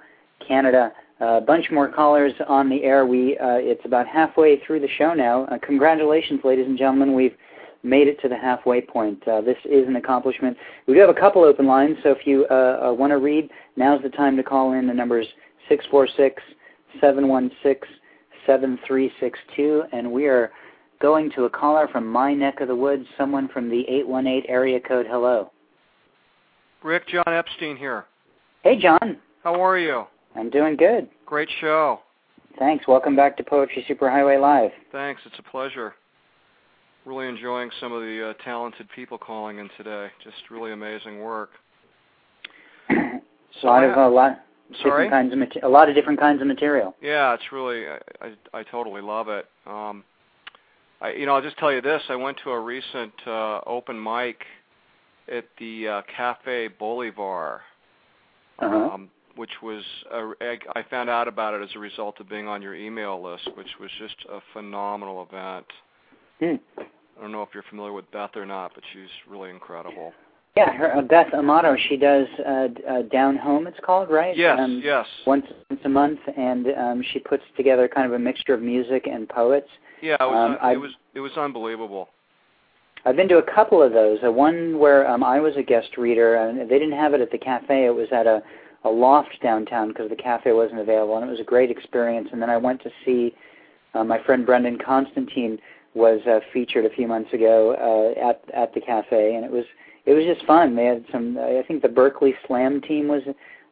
[0.45, 0.91] Canada.
[1.19, 3.05] A uh, bunch more callers on the air.
[3.05, 5.45] We uh, it's about halfway through the show now.
[5.45, 7.13] Uh, congratulations, ladies and gentlemen.
[7.13, 7.35] We've
[7.83, 9.25] made it to the halfway point.
[9.27, 10.57] Uh, this is an accomplishment.
[10.87, 13.49] We do have a couple open lines, so if you uh, uh, want to read,
[13.75, 14.87] now's the time to call in.
[14.87, 15.27] The number is
[15.69, 16.41] 646
[16.99, 17.97] 716
[18.45, 20.51] 7362, and we are
[20.99, 24.79] going to a caller from my neck of the woods, someone from the 818 area
[24.79, 25.05] code.
[25.09, 25.51] Hello.
[26.83, 28.05] Rick, John Epstein here.
[28.63, 29.17] Hey, John.
[29.43, 30.05] How are you?
[30.35, 31.07] I'm doing good.
[31.25, 31.99] Great show.
[32.57, 32.87] Thanks.
[32.87, 34.71] Welcome back to Poetry Superhighway Live.
[34.91, 35.21] Thanks.
[35.25, 35.93] It's a pleasure
[37.05, 40.09] really enjoying some of the uh, talented people calling in today.
[40.23, 41.51] Just really amazing work.
[42.89, 44.39] so lot of a lot
[44.81, 45.05] sorry?
[45.05, 46.95] different kinds of mater- a lot of different kinds of material.
[47.01, 49.45] Yeah, it's really I I, I totally love it.
[49.65, 50.03] Um,
[51.01, 52.01] I you know I'll just tell you this.
[52.09, 54.37] I went to a recent uh, open mic
[55.31, 57.61] at the uh, Cafe Bolivar.
[58.59, 58.93] Uh-huh.
[58.93, 60.33] Um, which was a,
[60.75, 63.69] I found out about it as a result of being on your email list, which
[63.79, 65.65] was just a phenomenal event.
[66.41, 66.55] Hmm.
[66.77, 70.11] I don't know if you're familiar with Beth or not, but she's really incredible.
[70.57, 71.77] Yeah, her, uh, Beth Amato.
[71.87, 73.67] She does uh, uh, Down Home.
[73.67, 74.35] It's called right.
[74.35, 75.05] Yes, um, yes.
[75.25, 79.07] Once once a month, and um, she puts together kind of a mixture of music
[79.07, 79.69] and poets.
[80.01, 82.09] Yeah, it was, Um, uh, it was it was unbelievable.
[83.05, 84.19] I've been to a couple of those.
[84.25, 87.31] Uh, one where um, I was a guest reader, and they didn't have it at
[87.31, 87.85] the cafe.
[87.85, 88.43] It was at a,
[88.83, 92.29] a loft downtown because the cafe wasn't available, and it was a great experience.
[92.33, 93.33] And then I went to see
[93.93, 95.59] uh, my friend Brendan Constantine
[95.93, 99.65] was uh, featured a few months ago uh, at at the cafe, and it was
[100.05, 100.75] it was just fun.
[100.75, 101.37] They had some.
[101.37, 103.23] I think the Berkeley Slam team was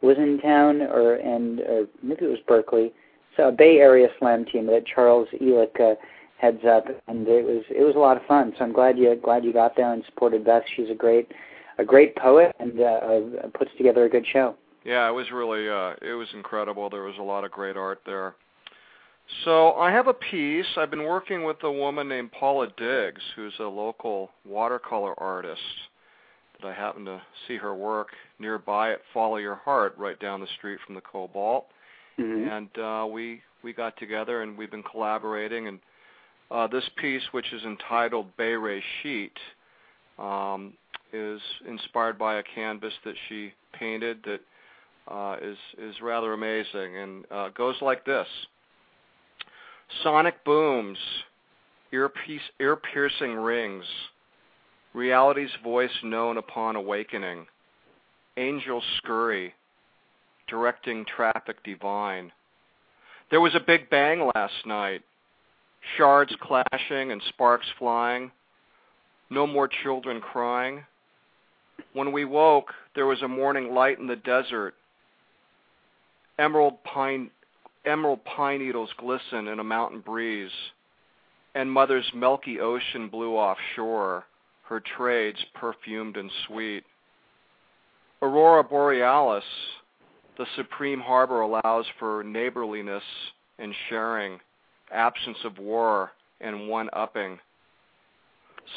[0.02, 2.94] was in town, or and or maybe it was Berkeley.
[3.38, 5.96] So a Bay Area Slam team that Charles Ellik uh,
[6.38, 8.54] heads up, and it was it was a lot of fun.
[8.58, 10.64] So I'm glad you glad you got there and supported Beth.
[10.76, 11.32] She's a great
[11.78, 14.56] a great poet and uh, puts together a good show.
[14.84, 16.90] Yeah, it was really uh it was incredible.
[16.90, 18.36] There was a lot of great art there.
[19.46, 20.66] So I have a piece.
[20.76, 25.62] I've been working with a woman named Paula Diggs, who's a local watercolor artist.
[26.62, 30.48] That I happened to see her work nearby at Follow Your Heart, right down the
[30.58, 31.68] street from the Cobalt.
[32.20, 32.50] Mm-hmm.
[32.50, 35.68] And uh, we we got together and we've been collaborating.
[35.68, 35.80] And
[36.52, 39.38] uh, this piece, which is entitled Bay Ray Sheet,
[40.18, 40.74] um,
[41.14, 44.42] is inspired by a canvas that she painted that
[45.08, 48.28] uh, is is rather amazing and uh, goes like this:
[50.04, 50.98] Sonic booms,
[51.92, 52.10] ear
[52.94, 53.86] piercing rings,
[54.94, 57.48] reality's voice known upon awakening,
[58.38, 59.54] angels scurry,
[60.48, 62.32] directing traffic divine.
[63.30, 65.02] There was a big bang last night,
[65.98, 68.32] shards clashing and sparks flying.
[69.30, 70.84] No more children crying.
[71.94, 74.76] When we woke, there was a morning light in the desert.
[76.38, 77.30] Emerald pine,
[77.86, 80.52] emerald pine needles glisten in a mountain breeze,
[81.56, 84.26] and Mother's milky ocean blew offshore,
[84.64, 86.84] her trades perfumed and sweet.
[88.22, 89.44] Aurora borealis,
[90.38, 93.04] the supreme harbor allows for neighborliness
[93.58, 94.40] and sharing,
[94.92, 96.12] absence of war
[96.42, 97.40] and one upping.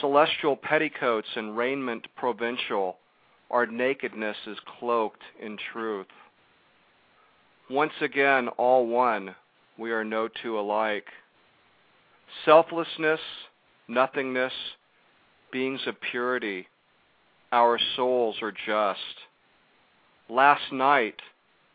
[0.00, 2.96] Celestial petticoats and raiment provincial,
[3.50, 6.06] our nakedness is cloaked in truth.
[7.72, 9.34] Once again, all one,
[9.78, 11.06] we are no two alike.
[12.44, 13.18] Selflessness,
[13.88, 14.52] nothingness,
[15.50, 16.68] beings of purity,
[17.50, 18.98] our souls are just.
[20.28, 21.16] Last night,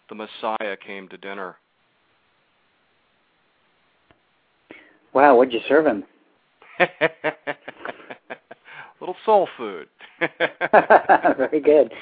[0.07, 1.55] the Messiah came to dinner.
[5.13, 6.03] Wow, what'd you serve him?
[8.99, 9.88] Little soul food.
[11.38, 11.93] Very good.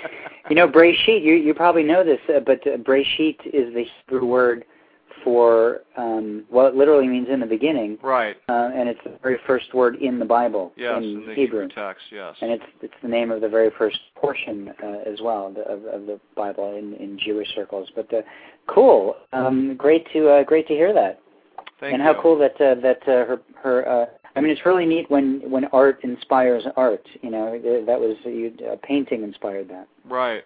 [0.50, 4.26] You know, breshit, you you probably know this, uh, but uh, breshit is the Hebrew
[4.26, 4.66] word
[5.26, 8.38] for um, well, it literally means in the beginning, right.
[8.48, 11.64] uh, and it's the very first word in the Bible Yes, in, in the Hebrew.
[11.64, 12.36] Hebrew text, yes.
[12.42, 15.84] and it's it's the name of the very first portion uh, as well the, of,
[15.86, 17.90] of the Bible in, in Jewish circles.
[17.96, 18.22] But uh,
[18.68, 21.20] cool, um, great to uh, great to hear that,
[21.80, 21.96] Thank you.
[21.96, 22.14] and you.
[22.14, 23.90] how cool that uh, that uh, her her.
[23.90, 24.06] Uh,
[24.36, 27.08] I mean, it's really neat when when art inspires art.
[27.22, 29.88] You know, that was you, uh, painting inspired that.
[30.04, 30.44] Right.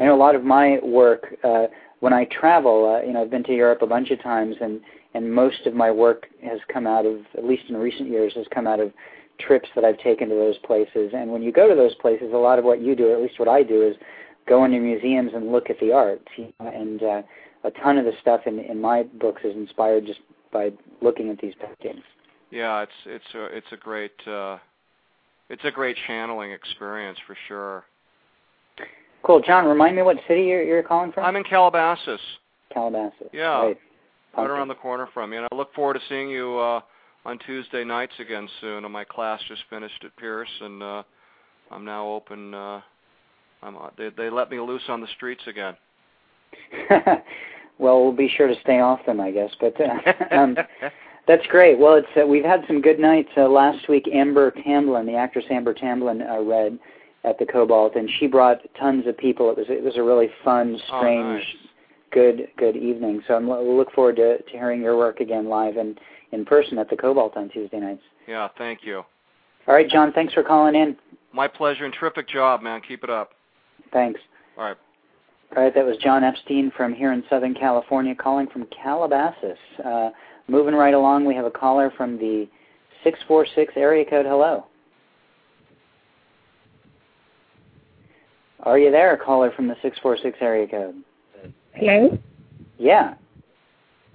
[0.00, 1.66] I know a lot of my work uh,
[2.00, 2.96] when I travel.
[2.96, 4.80] Uh, you know, I've been to Europe a bunch of times, and
[5.12, 8.46] and most of my work has come out of, at least in recent years, has
[8.52, 8.92] come out of
[9.38, 11.12] trips that I've taken to those places.
[11.14, 13.38] And when you go to those places, a lot of what you do, at least
[13.38, 13.96] what I do, is
[14.48, 16.22] go into museums and look at the art.
[16.36, 17.22] You know, and uh,
[17.64, 20.72] a ton of the stuff in in my books is inspired just by
[21.02, 22.04] looking at these paintings.
[22.54, 24.58] Yeah, it's it's a it's a great uh
[25.50, 27.84] it's a great channeling experience for sure.
[29.24, 29.66] Cool, John.
[29.66, 31.24] Remind me what city you're you're calling from?
[31.24, 32.20] I'm in Calabasas,
[32.72, 33.26] Calabasas.
[33.32, 33.60] Yeah.
[33.60, 33.78] Right.
[34.38, 36.80] right around the corner from you, and I look forward to seeing you uh
[37.26, 38.84] on Tuesday nights again soon.
[38.84, 41.02] And my class just finished at Pierce, and uh
[41.72, 42.54] I'm now open.
[42.54, 42.80] uh
[43.64, 45.74] I'm uh, they they let me loose on the streets again.
[47.80, 49.50] well, we'll be sure to stay off them, I guess.
[49.58, 50.56] But uh, um,
[51.26, 51.78] that's great.
[51.78, 53.30] Well, it's uh, we've had some good nights.
[53.36, 56.78] Uh, last week, Amber Tamblyn, the actress Amber Tamblyn, uh, read
[57.24, 59.50] at the Cobalt, and she brought tons of people.
[59.50, 61.70] It was it was a really fun, Oh, strange, nice.
[62.12, 63.22] good good evening.
[63.26, 65.98] So I'm, we'll look forward to, to hearing your work again live and
[66.32, 68.02] in person at the Cobalt on Tuesday nights.
[68.26, 69.04] Yeah, thank you.
[69.66, 70.12] All right, John.
[70.12, 70.96] Thanks for calling in.
[71.32, 72.80] My pleasure and terrific job, man.
[72.86, 73.30] Keep it up.
[73.92, 74.20] Thanks.
[74.58, 74.76] All right.
[75.56, 79.58] All right, that was John Epstein from here in Southern California calling from Calabasas.
[79.84, 80.10] Uh,
[80.48, 82.48] moving right along, we have a caller from the
[83.02, 84.26] 646 area code.
[84.26, 84.66] Hello.
[88.60, 90.94] Are you there, caller from the 646 area code?
[91.74, 92.18] Hello?
[92.78, 93.14] Yeah,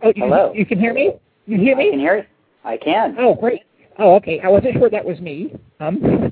[0.01, 0.53] Oh, you, Hello.
[0.53, 1.11] you can hear me?
[1.45, 1.88] You hear me?
[1.88, 2.23] I can hear you.
[2.63, 3.15] I can.
[3.19, 3.63] Oh, great.
[3.97, 4.39] Oh, okay.
[4.41, 5.53] I wasn't sure that was me.
[5.80, 6.32] Um,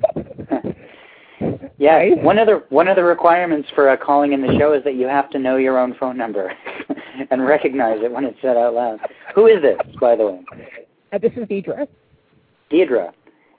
[1.78, 1.94] Yeah.
[1.98, 2.20] Right.
[2.22, 4.96] One of the one of the requirements for uh, calling in the show is that
[4.96, 6.52] you have to know your own phone number
[7.30, 8.98] and recognize it when it's said out loud.
[9.38, 10.40] Who is this, by the way?
[11.12, 11.86] Uh, this is Deidre.
[12.72, 13.12] Deidre.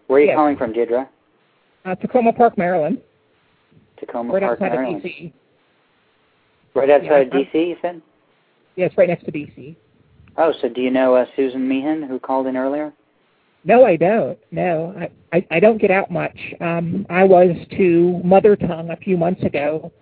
[0.08, 0.36] Where are you Yes.
[0.36, 1.08] calling from, Deidre?
[1.86, 3.00] Uh, Takoma Park, Maryland.
[3.98, 4.98] Takoma right Park, outside Maryland.
[4.98, 5.34] of D.C.
[6.74, 7.40] Right outside Yeah.
[7.40, 8.02] DC, you said?
[8.76, 9.78] It's right next to D.C.
[10.36, 12.92] Oh, so do you know uh, Susan Meehan, who called in earlier?
[13.64, 14.38] No, I don't.
[14.52, 16.38] No, I, I, I don't get out much.
[16.60, 19.94] Um, I was to Mother Tongue a few months ago,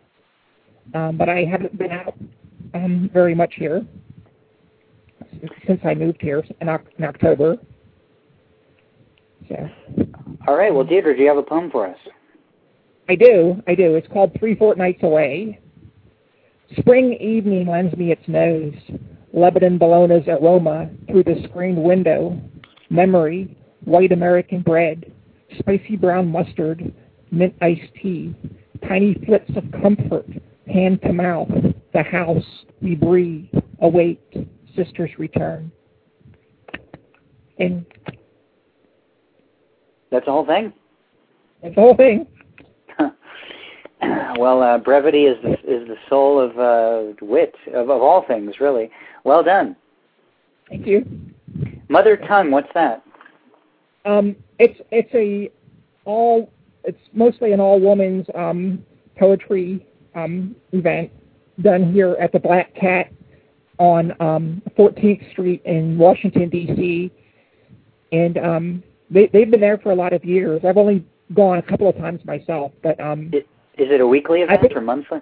[0.95, 2.15] um, but I haven't been out
[2.73, 3.85] um, very much here
[5.65, 7.57] since I moved here in, in October.
[9.47, 9.69] So
[10.47, 10.73] All right.
[10.73, 11.97] Well, Deirdre, do you have a poem for us?
[13.09, 13.95] I do, I do.
[13.95, 15.59] It's called Three Fortnights Away.
[16.77, 18.73] Spring evening lends me its nose,
[19.31, 22.37] Lebanon bologna's aroma through the screened window.
[22.89, 25.11] Memory, white American bread,
[25.59, 26.93] spicy brown mustard,
[27.31, 28.35] mint iced tea,
[28.87, 30.27] tiny flips of comfort,
[30.67, 31.49] hand to mouth,
[31.93, 32.43] the house,
[32.81, 33.47] we breathe,
[33.81, 34.21] await,
[34.77, 35.71] sister's return.
[37.59, 37.85] And
[40.11, 40.71] That's the whole thing?
[41.61, 42.27] that's the whole thing.
[44.37, 48.59] well, uh, brevity is the, is the soul of uh, wit, of, of all things,
[48.59, 48.91] really.
[49.23, 49.75] Well done.
[50.69, 51.05] Thank you.
[51.89, 53.03] Mother tongue, what's that?
[54.05, 55.51] Um, it's it's a
[56.05, 56.51] all
[56.83, 58.83] it's mostly an all women's um,
[59.17, 61.11] poetry um, event
[61.61, 63.11] done here at the Black Cat
[63.79, 67.11] on um, 14th Street in Washington D.C.
[68.11, 70.61] And um, they they've been there for a lot of years.
[70.65, 73.43] I've only gone a couple of times myself, but um, Is
[73.77, 75.19] it a weekly event think- or monthly?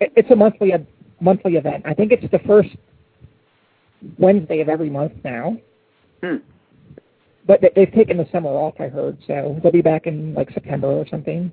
[0.00, 0.84] it, it's a monthly a
[1.20, 1.84] monthly event.
[1.86, 2.70] I think it's the first
[4.18, 5.56] Wednesday of every month now.
[6.22, 6.36] Hmm.
[7.46, 10.50] But they- they've taken the summer off, I heard, so they'll be back in like
[10.52, 11.50] September or something.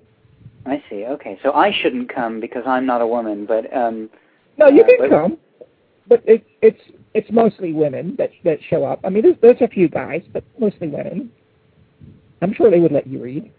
[0.66, 1.06] I see.
[1.06, 4.10] Okay, so I shouldn't come because I'm not a woman, but um,
[4.58, 5.38] No, you Uh, can but- come,
[6.08, 6.80] but it, it's
[7.14, 9.00] it's mostly women that that show up.
[9.04, 11.32] I mean, there's there's a few guys, but mostly women.
[12.42, 13.52] I'm sure they would let you read.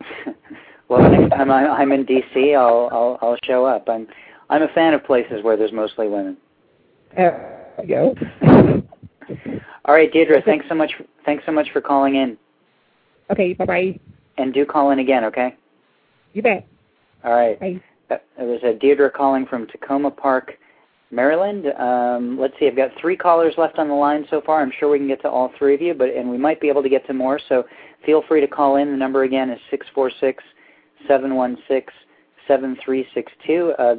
[0.88, 3.88] well, next time I'm, I'm in DC, I'll, I'll I'll show up.
[3.88, 4.06] I'm
[4.50, 6.36] I'm a fan of places where there's mostly women.
[7.16, 8.14] There you go.
[9.84, 10.92] All right, Deidre, thanks so much.
[11.24, 12.36] Thanks so much for calling in,
[13.30, 14.00] Okay, bye bye.
[14.38, 15.56] and do call in again, okay?
[16.34, 16.66] You bet.
[17.24, 17.58] All right.
[17.58, 17.80] Bye.
[18.10, 20.58] Uh, It was uh, Deirdre calling from Takoma Park,
[21.12, 21.66] Maryland.
[21.78, 24.62] Um, let's see, I've got three callers left on the line so far.
[24.62, 26.68] I'm sure we can get to all three of you, but and we might be
[26.68, 27.38] able to get to more.
[27.48, 27.64] So
[28.04, 28.90] feel free to call in.
[28.90, 30.42] The number again is six four six
[31.06, 31.92] seven one six
[32.48, 33.74] seven three six two.
[33.78, 33.96] Uh,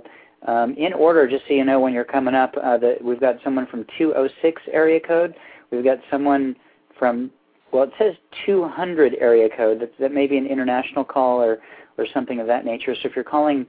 [0.50, 3.38] um, in order, just so you know when you're coming up, uh, the, we've got
[3.46, 5.36] someone from 206 area code.
[5.72, 6.56] We've got someone
[7.00, 7.32] from
[7.72, 8.14] well, it says
[8.46, 9.80] 200 area code.
[9.80, 11.60] That, that may be an international call or
[11.98, 12.96] or something of that nature.
[12.96, 13.68] So if you're calling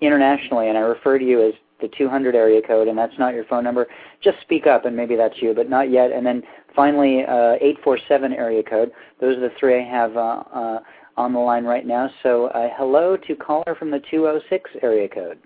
[0.00, 3.44] internationally and I refer to you as the 200 area code and that's not your
[3.44, 3.86] phone number,
[4.22, 6.12] just speak up and maybe that's you, but not yet.
[6.12, 6.42] And then
[6.74, 8.92] finally, uh, 847 area code.
[9.20, 10.78] Those are the three I have uh, uh,
[11.16, 12.10] on the line right now.
[12.22, 15.38] So uh, hello to caller from the 206 area code.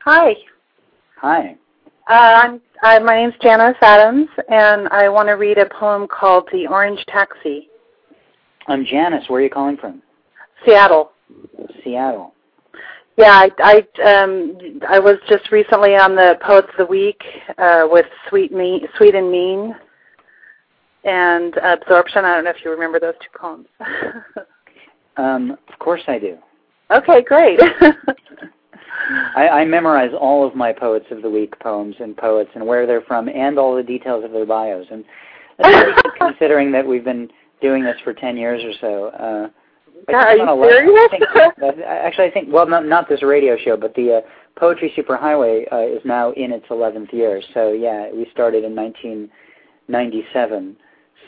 [0.00, 0.34] Hi.
[1.16, 1.56] Hi.
[2.08, 6.48] Uh, I'm, uh, my name's Janice Adams, and I want to read a poem called
[6.52, 7.68] The Orange Taxi,
[8.68, 9.24] I'm Janice.
[9.28, 10.02] Where are you calling from?
[10.64, 11.12] Seattle.
[11.84, 12.34] Seattle.
[13.16, 13.50] Yeah, I,
[13.96, 17.22] I, um, I was just recently on the Poets of the Week
[17.56, 19.74] uh, with Sweet, Me- Sweet and Mean
[21.04, 22.24] and Absorption.
[22.24, 23.66] I don't know if you remember those two poems.
[25.18, 26.36] Um, of course I do.
[26.90, 27.58] okay, great.
[29.34, 32.86] I, I memorize all of my Poets of the Week poems and poets and where
[32.86, 34.86] they're from and all the details of their bios.
[34.90, 35.04] And
[35.58, 37.30] that's pretty good considering that we've been
[37.62, 39.06] doing this for 10 years or so.
[39.06, 39.56] Uh, I God, just
[40.08, 41.08] are you serious?
[41.12, 44.20] I think actually, I think, well, not, not this radio show, but the uh,
[44.58, 47.42] Poetry Superhighway uh, is now in its 11th year.
[47.54, 50.76] So, yeah, we started in 1997.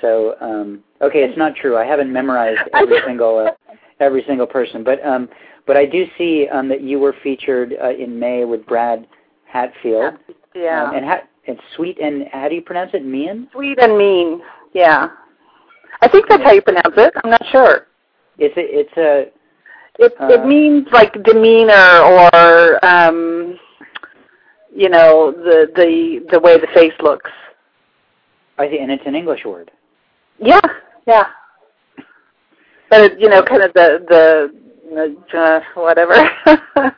[0.00, 1.76] So, um, okay, it's not true.
[1.76, 5.28] I haven't memorized every single uh, every single person, but um,
[5.66, 9.08] but I do see um, that you were featured uh, in May with Brad
[9.46, 10.14] Hatfield.
[10.54, 10.84] yeah.
[10.84, 13.04] Um, and Hat and Sweet and how do you pronounce it?
[13.04, 13.48] Mean?
[13.52, 14.40] Sweet and Mean.
[14.72, 15.08] Yeah.
[16.00, 17.12] I think that's how you pronounce it.
[17.24, 17.86] I'm not sure.
[18.38, 19.30] It's a, it's a
[20.02, 23.58] It Uh, it means like demeanor or um
[24.74, 27.30] you know, the the the way the face looks.
[28.58, 29.70] I think, and it's an English word.
[30.38, 30.60] Yeah,
[31.06, 31.26] yeah.
[32.90, 34.50] But it, you know, kind of the
[35.32, 36.14] the uh, whatever.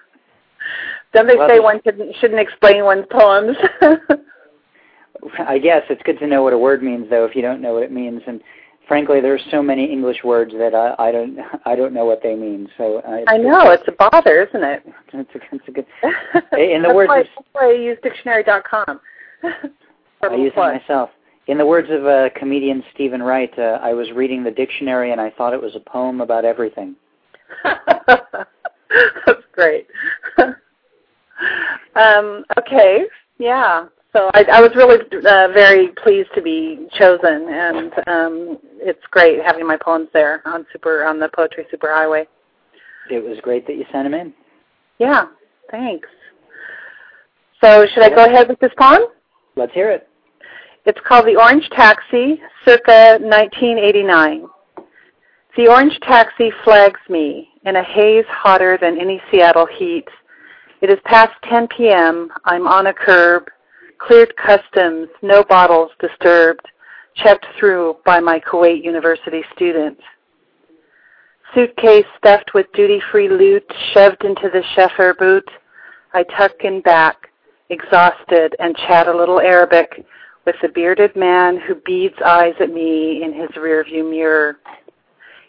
[1.13, 3.57] Don't they Well, say one shouldn't shouldn't explain one's poems?
[5.39, 7.75] I guess it's good to know what a word means, though, if you don't know
[7.75, 8.23] what it means.
[8.27, 8.41] And
[8.91, 12.35] frankly, there's so many English words that I, I don't I don't know what they
[12.35, 12.69] mean.
[12.77, 14.83] So I, I know it's a bother, isn't it?
[15.13, 15.87] It's a, it's a good.
[16.59, 19.01] In the words why, of, that's why I use dictionary.com.
[19.45, 21.11] I use it myself.
[21.47, 25.21] In the words of uh, comedian Stephen Wright, uh, I was reading the dictionary and
[25.21, 26.95] I thought it was a poem about everything.
[27.65, 29.87] That's great.
[31.97, 33.05] um, okay,
[33.39, 33.87] yeah.
[34.13, 39.41] So I, I was really uh, very pleased to be chosen, and um, it's great
[39.45, 42.27] having my poems there on super on the Poetry Superhighway.
[43.09, 44.33] It was great that you sent them in.
[44.99, 45.27] Yeah,
[45.71, 46.09] thanks.
[47.63, 49.03] So should I go ahead with this poem?
[49.55, 50.09] Let's hear it.
[50.87, 54.47] It's called The Orange Taxi, circa 1989.
[55.57, 60.07] The orange taxi flags me in a haze hotter than any Seattle heat.
[60.81, 62.31] It is past 10 p.m.
[62.45, 63.51] I'm on a curb,
[64.01, 66.67] cleared customs, no bottles disturbed,
[67.15, 69.99] checked through by my Kuwait University student.
[71.55, 75.49] Suitcase stuffed with duty-free loot shoved into the chauffeur boot.
[76.15, 77.29] I tuck in back,
[77.69, 80.05] exhausted, and chat a little Arabic
[80.47, 84.59] with the bearded man who beads eyes at me in his rearview mirror.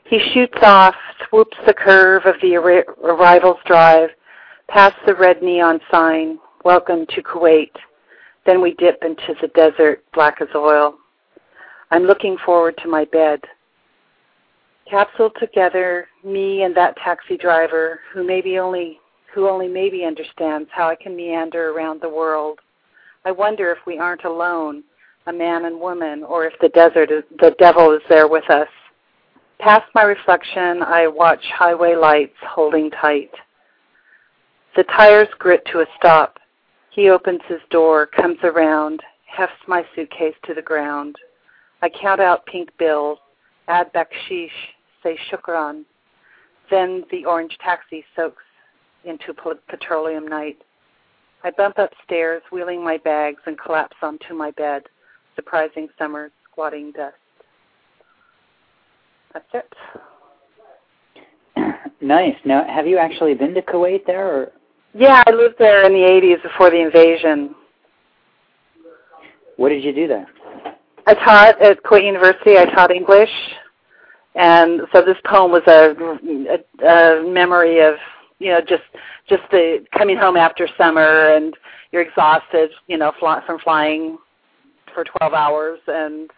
[0.04, 0.96] He shoots off,
[1.30, 4.10] swoops the curve of the arrivals drive,
[4.68, 7.72] past the red neon sign, welcome to Kuwait.
[8.46, 10.96] Then we dip into the desert, black as oil.
[11.92, 13.42] I'm looking forward to my bed.
[14.90, 19.00] Capsule together, me and that taxi driver who maybe only
[19.34, 22.60] who only maybe understands how I can meander around the world.
[23.24, 24.84] I wonder if we aren't alone,
[25.28, 28.68] a man and woman, or if the desert is, the devil is there with us.
[29.60, 33.32] Past my reflection, I watch highway lights holding tight.
[34.76, 36.40] The tires grit to a stop.
[36.92, 41.16] He opens his door, comes around, hefts my suitcase to the ground.
[41.82, 43.18] I count out pink bills,
[43.68, 44.50] add bakshish,
[45.02, 45.86] say shukran.
[46.70, 48.44] Then the orange taxi soaks
[49.06, 49.34] into
[49.68, 50.62] petroleum night.
[51.44, 54.84] I bump upstairs, wheeling my bags, and collapse onto my bed.
[55.36, 57.16] Surprising summer squatting dust.
[59.34, 59.74] That's it.
[62.02, 62.36] nice.
[62.46, 64.28] Now, have you actually been to Kuwait there?
[64.28, 64.52] Or?
[64.94, 67.56] Yeah, I lived there in the 80s before the invasion.
[69.58, 70.28] What did you do there?
[71.08, 72.58] I taught at Kuwait University.
[72.58, 73.30] I taught English,
[74.36, 75.96] and so this poem was a,
[76.84, 77.96] a, a memory of
[78.40, 78.84] you know just
[79.28, 81.56] just the coming home after summer and
[81.92, 84.18] you're exhausted, you know, fly, from flying
[84.94, 86.30] for 12 hours, and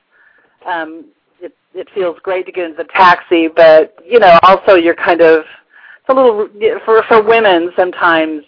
[0.66, 1.06] um,
[1.40, 5.22] it it feels great to get into the taxi, but you know, also you're kind
[5.22, 5.44] of
[6.04, 6.50] it's a little
[6.86, 8.44] for for women sometimes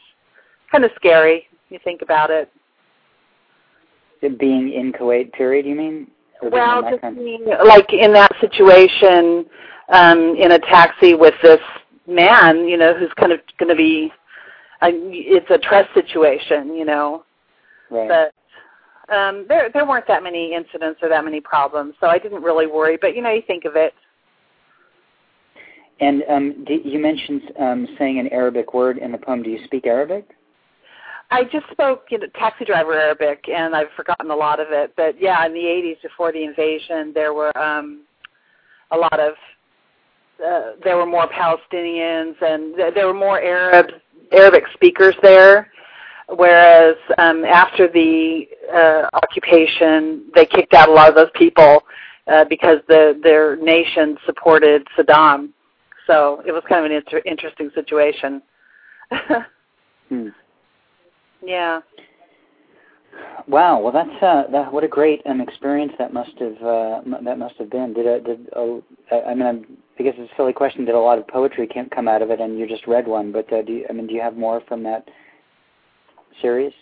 [0.72, 1.48] kind of scary.
[1.70, 2.52] You think about it.
[4.38, 5.66] being in Kuwait, period.
[5.66, 6.08] You mean?
[6.42, 9.46] well, just being like in that situation,
[9.90, 11.62] um, in a taxi with this
[12.08, 14.12] man, you know, who's kind of going to be.
[14.82, 17.24] Uh, it's a trust situation, you know.
[17.90, 18.10] Right.
[19.08, 22.42] But um, there there weren't that many incidents or that many problems, so I didn't
[22.42, 22.98] really worry.
[23.00, 23.94] But you know, you think of it.
[26.00, 29.44] And um, you mentioned um, saying an Arabic word in the poem.
[29.44, 30.30] Do you speak Arabic?
[31.32, 34.94] I just spoke you know, taxi driver Arabic, and I've forgotten a lot of it.
[34.96, 38.02] But yeah, in the 80s, before the invasion, there were um,
[38.92, 39.34] a lot of
[40.46, 43.88] uh, there were more Palestinians, and th- there were more Arab
[44.34, 45.72] Arabic speakers there
[46.28, 51.84] whereas um, after the uh, occupation, they kicked out a lot of those people
[52.28, 55.50] uh, because the, their nation supported Saddam.
[56.08, 58.42] So it was kind of an inter- interesting situation.
[60.10, 60.28] hmm.
[61.44, 61.82] Yeah.
[63.48, 63.80] Wow.
[63.80, 64.74] Well, that's uh, that.
[64.74, 67.94] What a great um, experience that must have uh, that must have been.
[67.94, 68.80] Did uh, did uh,
[69.28, 70.86] I mean I'm, I guess it's a silly question.
[70.86, 73.32] Did a lot of poetry come out of it, and you just read one?
[73.32, 75.08] But uh, do you, I mean, do you have more from that
[76.42, 76.74] series?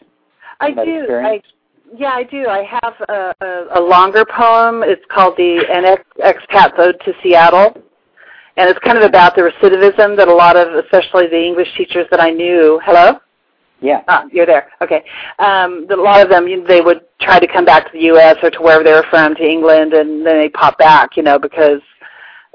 [0.59, 1.07] I do.
[1.09, 1.41] I,
[1.95, 2.47] yeah, I do.
[2.47, 4.83] I have a, a, a longer poem.
[4.83, 7.83] It's called the An Expat Ode to Seattle.
[8.55, 12.05] And it's kind of about the recidivism that a lot of, especially the English teachers
[12.11, 12.79] that I knew.
[12.85, 13.19] Hello?
[13.81, 14.03] Yeah.
[14.07, 14.69] Ah, you're there.
[14.81, 15.03] Okay.
[15.39, 18.37] Um, a lot of them, they would try to come back to the U.S.
[18.41, 21.37] or to wherever they were from, to England, and then they pop back, you know,
[21.37, 21.81] because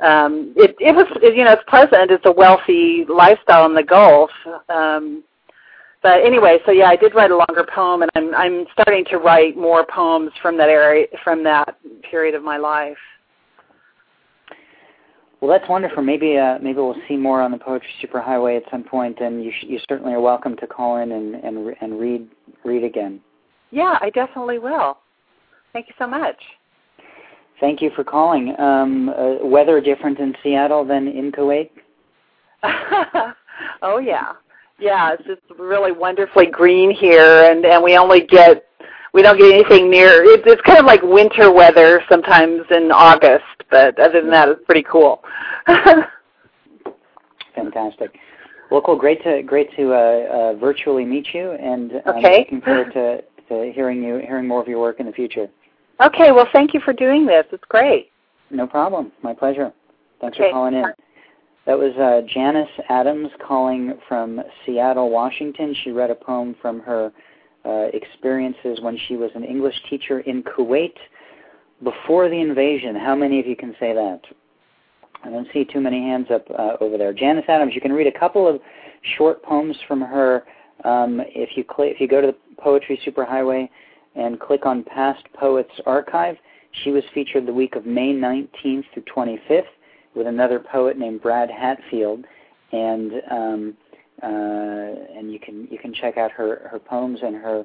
[0.02, 2.10] um, it, it was, it, you know, it's pleasant.
[2.10, 4.30] It's a wealthy lifestyle in the Gulf.
[4.68, 5.22] Um,
[6.02, 9.18] but anyway, so yeah, I did write a longer poem, and I'm I'm starting to
[9.18, 11.76] write more poems from that area from that
[12.08, 12.96] period of my life.
[15.40, 16.02] Well, that's wonderful.
[16.02, 19.52] Maybe uh, maybe we'll see more on the Poetry Superhighway at some point, and you
[19.52, 22.28] sh- you certainly are welcome to call in and and and read
[22.64, 23.20] read again.
[23.70, 24.98] Yeah, I definitely will.
[25.72, 26.36] Thank you so much.
[27.60, 28.58] Thank you for calling.
[28.58, 31.70] Um, uh, weather different in Seattle than in Kuwait?
[33.82, 34.32] oh yeah,
[34.78, 35.12] yeah.
[35.12, 38.67] It's just really wonderfully green here, and and we only get
[39.14, 40.22] we don't get anything near.
[40.24, 44.64] It's, it's kind of like winter weather sometimes in August, but other than that, it's
[44.64, 45.22] pretty cool.
[47.54, 48.18] Fantastic.
[48.70, 48.96] Well, cool.
[48.96, 52.06] Great to great to uh, uh, virtually meet you, and okay.
[52.06, 55.48] I'm looking forward to, to hearing you hearing more of your work in the future.
[56.00, 56.32] Okay.
[56.32, 57.46] Well, thank you for doing this.
[57.50, 58.10] It's great.
[58.50, 59.12] No problem.
[59.22, 59.72] My pleasure.
[60.20, 60.48] Thanks okay.
[60.48, 60.84] for calling in.
[61.66, 65.74] That was uh, Janice Adams calling from Seattle, Washington.
[65.84, 67.12] She read a poem from her
[67.92, 70.94] experiences when she was an English teacher in Kuwait
[71.82, 72.96] before the invasion.
[72.96, 74.20] How many of you can say that?
[75.24, 77.12] I don't see too many hands up uh, over there.
[77.12, 78.60] Janice Adams, you can read a couple of
[79.16, 80.44] short poems from her
[80.84, 83.68] um, if you cl- if you go to the Poetry Superhighway
[84.14, 86.36] and click on Past Poets Archive.
[86.84, 89.62] She was featured the week of May 19th through 25th
[90.14, 92.24] with another poet named Brad Hatfield,
[92.72, 93.87] and um, uh,
[94.22, 97.64] and you can you can check out her her poems and her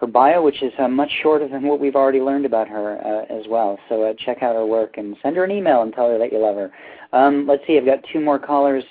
[0.00, 3.24] her bio, which is uh, much shorter than what we've already learned about her uh,
[3.34, 3.76] as well.
[3.88, 6.32] So uh, check out her work and send her an email and tell her that
[6.32, 6.70] you love her.
[7.12, 8.84] Um, let's see, I've got two more callers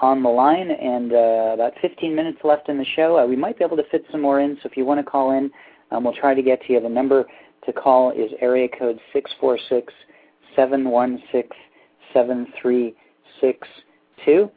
[0.00, 3.18] on the line and uh, about 15 minutes left in the show.
[3.18, 5.04] Uh, we might be able to fit some more in, so if you want to
[5.04, 5.50] call in,
[5.90, 6.80] um, we'll try to get to you.
[6.80, 7.24] The number
[7.64, 9.92] to call is area code 646
[10.56, 11.56] 716
[12.12, 14.50] 7362.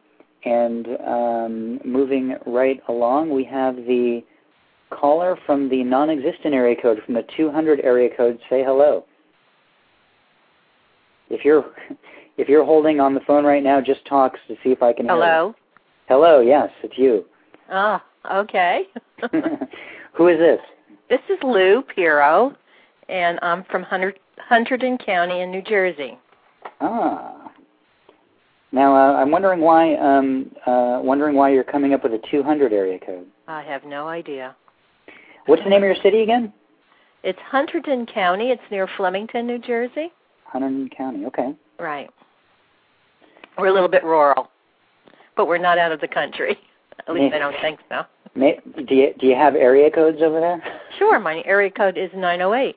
[0.46, 4.24] And um, moving right along, we have the
[4.90, 8.40] caller from the non-existent area code, from the 200 area code.
[8.50, 9.06] Say hello.
[11.30, 11.66] If you're
[12.38, 15.08] if you're holding on the phone right now, just talk to see if I can.
[15.08, 15.56] Hello.
[16.08, 16.42] Hello.
[16.42, 17.26] Yes, it's you.
[17.70, 18.84] Ah, okay.
[20.14, 20.60] Who is this?
[21.10, 22.56] This is Lou Piro,
[23.10, 24.14] and I'm from Hunter,
[24.50, 26.18] Hunterdon County in New Jersey.
[26.82, 27.43] Ah.
[28.74, 32.74] Now uh, I'm wondering why um, uh, wondering why you're coming up with a 200
[32.74, 33.28] area code.
[33.48, 34.56] I have no idea.
[35.46, 36.52] What's the name of your city again?
[37.24, 38.50] It's Hunterdon County.
[38.50, 40.12] It's near Flemington, New Jersey.
[40.52, 41.26] Hunterdon County.
[41.28, 41.54] Okay.
[41.80, 42.10] Right.
[43.58, 44.50] We're a little bit rural,
[45.38, 46.58] but we're not out of the country.
[47.08, 48.04] At least I don't think so.
[48.36, 50.62] May, do you do you have area codes over there?
[51.00, 51.20] Sure.
[51.20, 52.76] My area code is 908.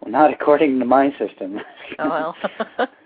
[0.00, 1.60] Well, not according to my system.
[2.00, 2.34] Oh
[2.78, 2.88] well.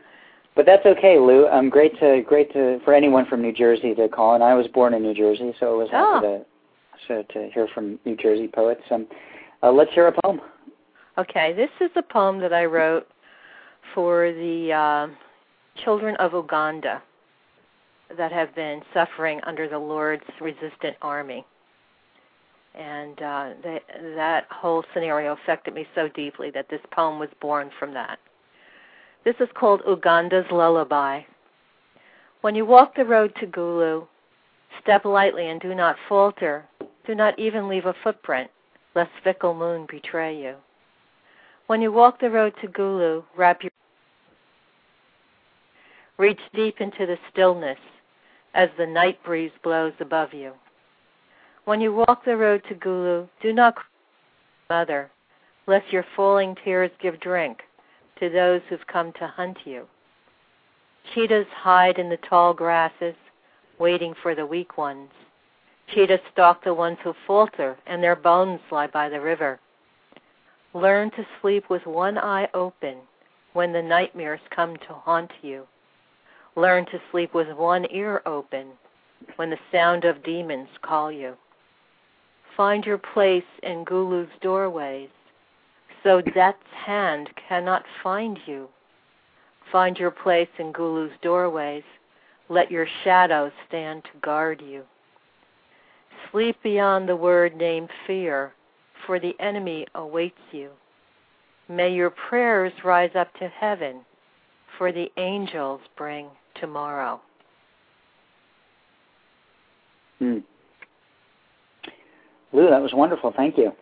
[0.56, 1.46] but that's okay, Lou.
[1.48, 4.66] Um, great to great to for anyone from New Jersey to call, and I was
[4.68, 6.14] born in New Jersey, so it was oh.
[6.14, 6.44] happy to
[7.08, 8.82] so to hear from New Jersey poets.
[8.90, 9.06] Um,
[9.62, 10.40] uh, let's hear a poem.
[11.18, 13.06] Okay, this is a poem that I wrote
[13.94, 15.14] for the uh,
[15.84, 17.02] children of Uganda
[18.16, 21.44] that have been suffering under the Lord's Resistance Army.
[22.74, 23.82] And uh, that,
[24.16, 28.18] that whole scenario affected me so deeply that this poem was born from that.
[29.24, 31.22] This is called Uganda's Lullaby.
[32.42, 34.06] When you walk the road to Gulu,
[34.82, 36.66] step lightly and do not falter.
[37.06, 38.50] Do not even leave a footprint,
[38.94, 40.56] lest fickle moon betray you.
[41.68, 43.70] When you walk the road to Gulu, wrap your
[46.18, 47.78] reach deep into the stillness
[48.52, 50.52] as the night breeze blows above you.
[51.64, 53.86] When you walk the road to Gulu, do not cry,
[54.68, 55.10] mother,
[55.66, 57.60] lest your falling tears give drink
[58.18, 59.86] to those who've come to hunt you.
[61.12, 63.14] Cheetahs hide in the tall grasses,
[63.78, 65.10] waiting for the weak ones.
[65.88, 69.60] Cheetahs stalk the ones who falter, and their bones lie by the river.
[70.72, 72.96] Learn to sleep with one eye open
[73.52, 75.66] when the nightmares come to haunt you.
[76.56, 78.68] Learn to sleep with one ear open
[79.36, 81.36] when the sound of demons call you.
[82.56, 85.10] Find your place in Gulu's doorways
[86.04, 88.68] so death's hand cannot find you.
[89.72, 91.82] Find your place in Gulu's doorways.
[92.48, 94.84] Let your shadow stand to guard you.
[96.30, 98.52] Sleep beyond the word named fear,
[99.06, 100.70] for the enemy awaits you.
[101.68, 104.04] May your prayers rise up to heaven,
[104.76, 106.28] for the angels bring
[106.60, 107.20] tomorrow.
[110.18, 110.38] Hmm.
[112.52, 113.32] Lou, that was wonderful.
[113.36, 113.72] Thank you.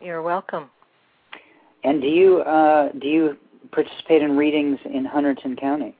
[0.00, 0.70] You're welcome.
[1.88, 3.38] And do you uh, do you
[3.72, 5.96] participate in readings in Hunterdon County?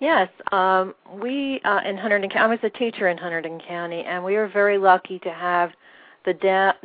[0.00, 2.38] Yes, um, we uh, in Hunterdon County.
[2.38, 5.72] I was a teacher in Hunterdon County, and we are very lucky to have
[6.24, 6.32] the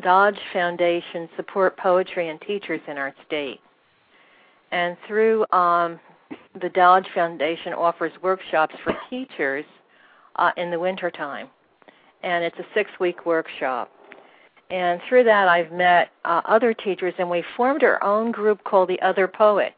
[0.02, 3.62] Dodge Foundation support poetry and teachers in our state.
[4.74, 5.98] And through um,
[6.62, 9.64] the Dodge Foundation offers workshops for teachers
[10.36, 11.48] uh, in the wintertime.
[12.24, 13.90] And it's a six week workshop.
[14.74, 18.90] And through that, I've met uh, other teachers, and we formed our own group called
[18.90, 19.76] the Other Poets.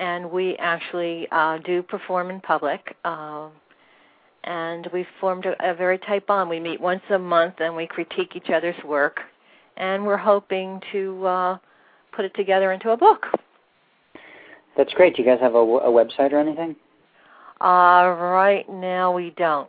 [0.00, 2.96] and we actually uh, do perform in public.
[3.04, 3.48] Uh,
[4.44, 6.48] and we've formed a, a very tight bond.
[6.48, 9.20] We meet once a month and we critique each other's work,
[9.76, 11.58] and we're hoping to uh,
[12.12, 13.26] put it together into a book.
[14.76, 15.16] That's great.
[15.16, 16.76] Do you guys have a, a website or anything?
[17.60, 19.68] Uh, right now we don't,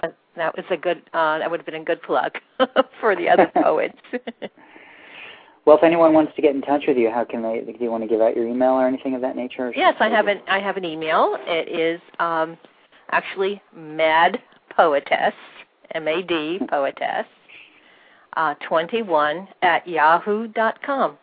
[0.00, 1.02] but that was a good.
[1.12, 2.32] Uh, that would have been a good plug
[3.00, 3.98] for the other poets.
[5.64, 7.60] well, if anyone wants to get in touch with you, how can they?
[7.60, 9.72] Do you want to give out your email or anything of that nature?
[9.76, 11.36] Yes, I have an I have an email.
[11.40, 12.56] It is um,
[13.10, 14.38] actually Mad
[14.76, 15.34] Poetess,
[15.94, 17.26] M A D Poetess,
[18.36, 21.18] uh, twenty one at yahoo dot com.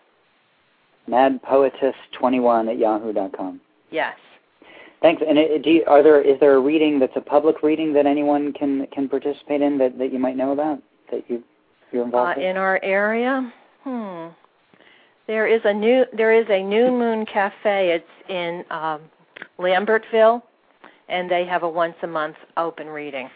[1.07, 3.59] Mad Poetess twenty one at yahoo dot com.
[3.91, 4.15] Yes.
[5.01, 5.21] Thanks.
[5.27, 8.05] And it, do you, are there is there a reading that's a public reading that
[8.05, 10.81] anyone can can participate in that, that you might know about
[11.11, 11.43] that you
[11.91, 12.47] you're involved uh, in?
[12.49, 13.51] In our area,
[13.83, 14.27] hmm.
[15.29, 17.91] There is a new there is a New Moon Cafe.
[17.91, 19.01] It's in um,
[19.59, 20.41] Lambertville,
[21.07, 23.29] and they have a once a month open reading.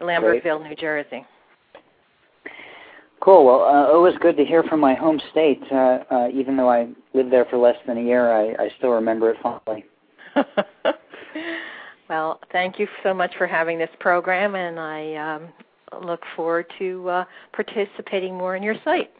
[0.00, 0.70] Lambertville, Great.
[0.70, 1.26] New Jersey.
[3.18, 3.46] Cool.
[3.46, 5.60] Well, uh, always good to hear from my home state.
[5.72, 8.90] Uh, uh, even though I lived there for less than a year, I, I still
[8.90, 9.84] remember it fondly.
[12.08, 15.48] well, thank you so much for having this program, and I um,
[16.04, 19.10] look forward to uh, participating more in your site.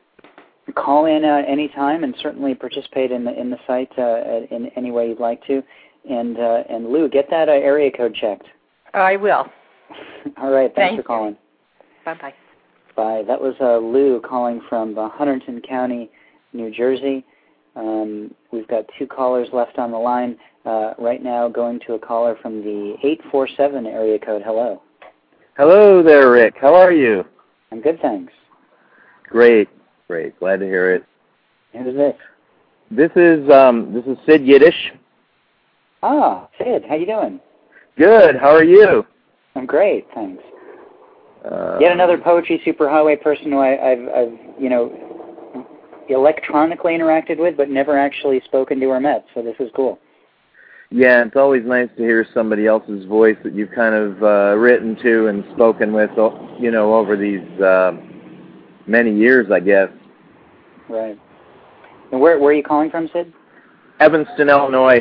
[0.74, 4.90] Call in uh, anytime, and certainly participate in the in the site uh, in any
[4.90, 5.62] way you'd like to.
[6.08, 8.46] And uh, and Lou, get that uh, area code checked.
[8.94, 9.46] I will.
[10.36, 10.72] All right.
[10.74, 11.36] Thanks Thank for calling.
[12.04, 12.34] Bye bye.
[12.94, 13.22] Bye.
[13.26, 16.10] That was uh, Lou calling from uh, Hunterdon County,
[16.52, 17.24] New Jersey.
[17.74, 21.48] Um, we've got two callers left on the line uh, right now.
[21.48, 24.42] Going to a caller from the 847 area code.
[24.44, 24.82] Hello.
[25.56, 26.54] Hello there, Rick.
[26.60, 27.24] How are you?
[27.70, 28.32] I'm good, thanks.
[29.24, 29.68] Great,
[30.08, 30.38] great.
[30.38, 31.04] Glad to hear it.
[31.72, 32.14] Who's this?
[32.90, 34.92] This is um, this is Sid Yiddish.
[36.02, 36.84] Ah, Sid.
[36.86, 37.40] How you doing?
[37.96, 38.36] Good.
[38.36, 39.06] How are you?
[39.54, 40.42] I'm great, thanks.
[41.44, 45.11] Uh, Yet another poetry superhighway person who I, I've, I've, you know,
[46.12, 49.24] electronically interacted with, but never actually spoken to or met.
[49.34, 49.98] So this is cool.
[50.90, 54.94] Yeah, it's always nice to hear somebody else's voice that you've kind of uh, written
[55.02, 56.10] to and spoken with,
[56.60, 57.92] you know, over these uh,
[58.86, 59.88] many years, I guess.
[60.90, 61.18] Right.
[62.10, 63.32] And where where are you calling from, Sid?
[64.00, 65.00] Evanston, Illinois.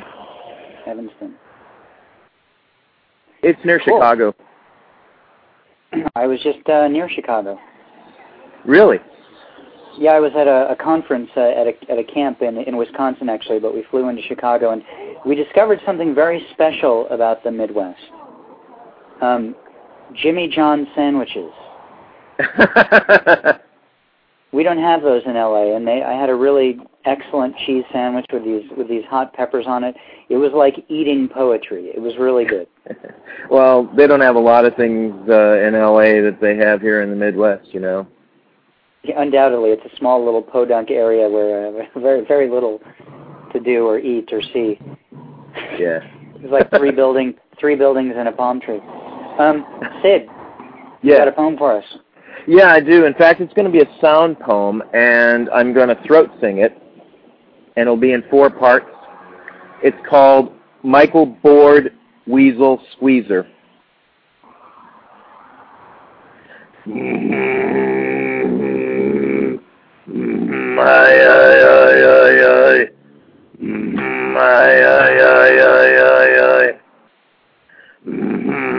[0.88, 1.36] Evanston.
[3.44, 3.98] It's near Cool.
[3.98, 4.36] Chicago.
[6.16, 7.60] I was just uh, near Chicago.
[8.66, 9.00] Really?
[9.98, 12.78] Yeah, I was at a, a conference uh, at a at a camp in in
[12.78, 14.84] Wisconsin actually, but we flew into Chicago and
[15.26, 18.00] we discovered something very special about the Midwest.
[19.22, 19.56] Um,
[20.14, 21.52] Jimmy John sandwiches.
[24.54, 28.26] We don't have those in LA, and they I had a really excellent cheese sandwich
[28.34, 29.96] with these with these hot peppers on it.
[30.30, 31.86] It was like eating poetry.
[31.96, 32.68] It was really good.
[33.50, 37.02] well, they don't have a lot of things uh, in LA that they have here
[37.02, 38.06] in the Midwest, you know.
[39.04, 42.80] Yeah, undoubtedly, it's a small little podunk area where uh, very very little
[43.54, 44.80] to do or eat or see.
[45.78, 46.00] Yeah.
[46.42, 48.80] It was like three building three buildings and a palm tree.
[49.38, 49.64] Um,
[50.02, 50.28] Sid,
[51.04, 51.84] you got a poem for us?
[52.48, 53.06] Yeah, I do.
[53.06, 56.58] In fact, it's going to be a sound poem, and I'm going to throat sing
[56.58, 56.74] it,
[57.76, 58.90] and it'll be in four parts.
[59.84, 60.52] It's called
[60.84, 61.94] Michael Board
[62.26, 63.48] Weasel Squeezer.
[70.82, 72.80] Ay, ay, ay, ay, ay.
[74.34, 76.68] Ay, ay, ay, ay, ay, ay.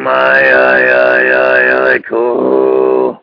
[0.02, 3.22] Ay, ay, ay, ay, ay, cool.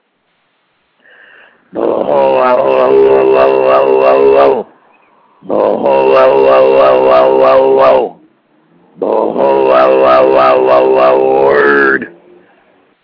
[1.75, 2.95] Oh, wow, wow,
[3.35, 4.53] wow, wow, wow, wow.
[5.49, 5.75] Oh,
[6.15, 7.99] wow, wow, wow, wow, wow, wow.
[9.01, 9.27] Oh,
[9.67, 11.17] wow, wow, wow, wow, wow,
[11.47, 12.15] word.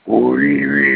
[0.08, 0.95] Wee, wee,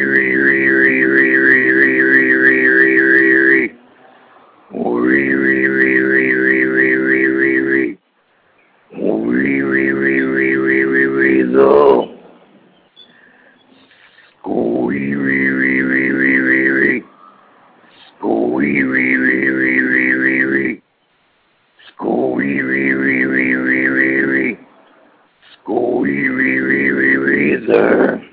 [27.70, 28.30] sir.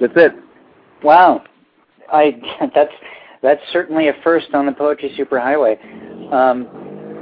[0.00, 0.32] That's it.
[1.02, 1.44] Wow,
[2.12, 2.40] I
[2.74, 2.92] that's
[3.42, 6.66] that's certainly a first on the Poetry Superhighway, um,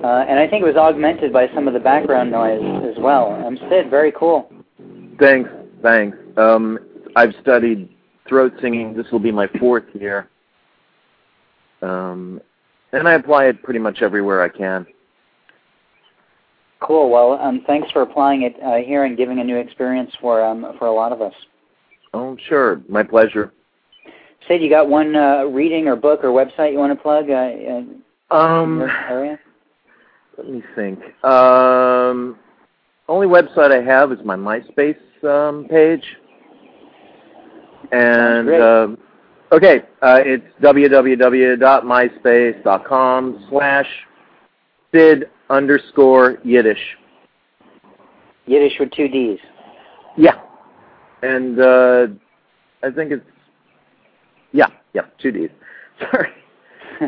[0.04, 3.32] uh, and I think it was augmented by some of the background noise as well.
[3.46, 4.50] Um, Sid, very cool.
[5.18, 5.50] Thanks,
[5.82, 6.16] thanks.
[6.36, 6.78] Um,
[7.16, 7.88] I've studied
[8.28, 8.94] throat singing.
[8.94, 10.28] This will be my fourth year.
[11.82, 12.40] Um,
[12.92, 14.86] and I apply it pretty much everywhere I can.
[16.86, 17.10] Cool.
[17.10, 20.72] Well, um, thanks for applying it uh, here and giving a new experience for um,
[20.78, 21.34] for a lot of us.
[22.14, 22.80] Oh, sure.
[22.88, 23.52] My pleasure.
[24.46, 27.50] Sid, you got one uh, reading or book or website you want to plug uh,
[28.32, 29.40] um, area?
[30.38, 31.00] Let me think.
[31.24, 32.38] Um,
[33.08, 36.04] only website I have is my MySpace um, page.
[37.90, 38.86] And uh,
[39.50, 43.88] okay, uh, it's www.myspace.com slash
[44.92, 46.96] Sid underscore Yiddish.
[48.46, 49.38] Yiddish with two D's.
[50.16, 50.40] Yeah,
[51.22, 52.06] and uh,
[52.82, 53.24] I think it's
[54.52, 55.50] yeah, yeah, two D's.
[56.00, 56.30] Sorry.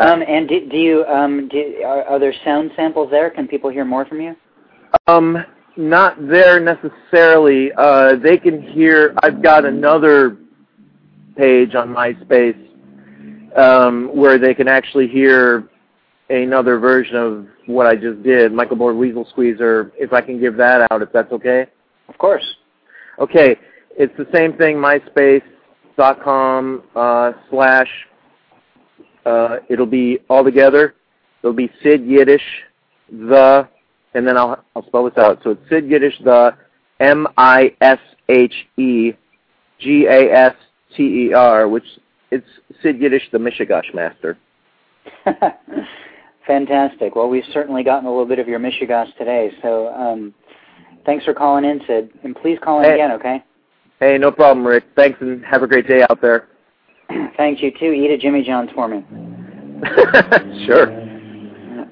[0.00, 3.30] um, and do, do you um, do, are, are there sound samples there?
[3.30, 4.36] Can people hear more from you?
[5.06, 5.38] Um,
[5.76, 7.70] not there necessarily.
[7.76, 9.14] Uh, they can hear.
[9.22, 10.38] I've got another
[11.36, 12.66] page on MySpace
[13.56, 15.68] um, where they can actually hear
[16.28, 19.92] another version of what I just did, Michael Board Weasel Squeezer.
[19.96, 21.66] If I can give that out, if that's okay.
[22.08, 22.44] Of course.
[23.18, 23.56] Okay,
[23.90, 24.76] it's the same thing.
[24.76, 27.88] MySpace.com uh, slash.
[29.24, 30.94] Uh, it'll be all together.
[31.42, 32.42] It'll be Sid Yiddish
[33.10, 33.68] the
[34.14, 35.40] and then I'll I'll spell this out.
[35.44, 36.56] So it's Sid Yiddish the
[37.00, 37.98] M I S
[38.28, 39.12] H E
[39.78, 40.54] G A S
[40.96, 41.84] T E R, which
[42.30, 42.46] it's
[42.82, 44.38] Sid Yiddish the Mishigosh Master.
[46.46, 47.16] Fantastic.
[47.16, 49.50] Well, we've certainly gotten a little bit of your Mishigosh today.
[49.62, 50.34] So um,
[51.04, 52.94] thanks for calling in, Sid, and please call in hey.
[52.94, 53.44] again, okay?
[53.98, 54.84] Hey, no problem, Rick.
[54.94, 56.48] Thanks, and have a great day out there.
[57.36, 57.92] Thanks you too.
[57.92, 59.04] Eat a Jimmy John's for me.
[60.66, 61.06] sure.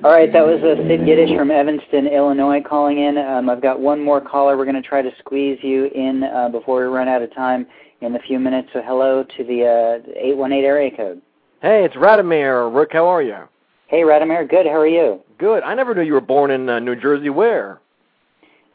[0.04, 3.16] All right, that was uh, Sid Yiddish from Evanston, Illinois, calling in.
[3.16, 4.56] Um, I've got one more caller.
[4.56, 7.66] We're going to try to squeeze you in uh, before we run out of time
[8.02, 8.68] in a few minutes.
[8.74, 11.22] So hello to the uh, 818 area code.
[11.62, 12.74] Hey, it's Radomir.
[12.74, 13.48] Rick, how are you?
[13.94, 14.50] Hey, Radomir.
[14.50, 14.66] Good.
[14.66, 15.20] How are you?
[15.38, 15.62] Good.
[15.62, 17.30] I never knew you were born in uh, New Jersey.
[17.30, 17.80] Where?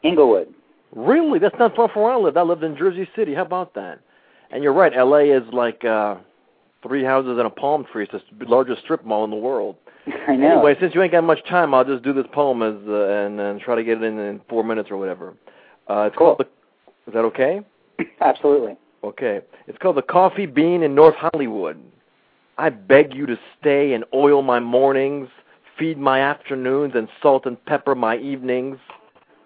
[0.02, 0.48] Englewood.
[0.96, 1.38] Really?
[1.38, 2.38] That's not far from where I lived.
[2.38, 3.34] I lived in Jersey City.
[3.34, 4.00] How about that?
[4.50, 4.96] And you're right.
[4.96, 5.24] L.A.
[5.24, 6.14] is like uh,
[6.82, 8.08] three houses and a palm tree.
[8.10, 9.76] It's the largest strip mall in the world.
[10.26, 10.52] I know.
[10.52, 13.38] Anyway, since you ain't got much time, I'll just do this poem as uh, and
[13.38, 15.34] and try to get it in in four minutes or whatever.
[15.86, 16.34] Uh, it's cool.
[16.34, 17.10] called the.
[17.10, 17.60] Is that okay?
[18.22, 18.74] Absolutely.
[19.04, 19.42] Okay.
[19.66, 21.78] It's called the Coffee Bean in North Hollywood.
[22.58, 25.28] I beg you to stay and oil my mornings,
[25.78, 28.78] feed my afternoons, and salt and pepper my evenings.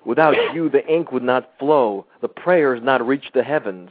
[0.04, 3.90] Without you, the ink would not flow, the prayers not reach the heavens,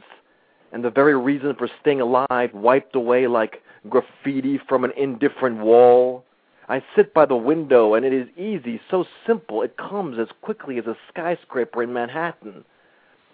[0.72, 6.24] and the very reason for staying alive wiped away like graffiti from an indifferent wall.
[6.68, 10.78] I sit by the window, and it is easy, so simple, it comes as quickly
[10.78, 12.64] as a skyscraper in Manhattan.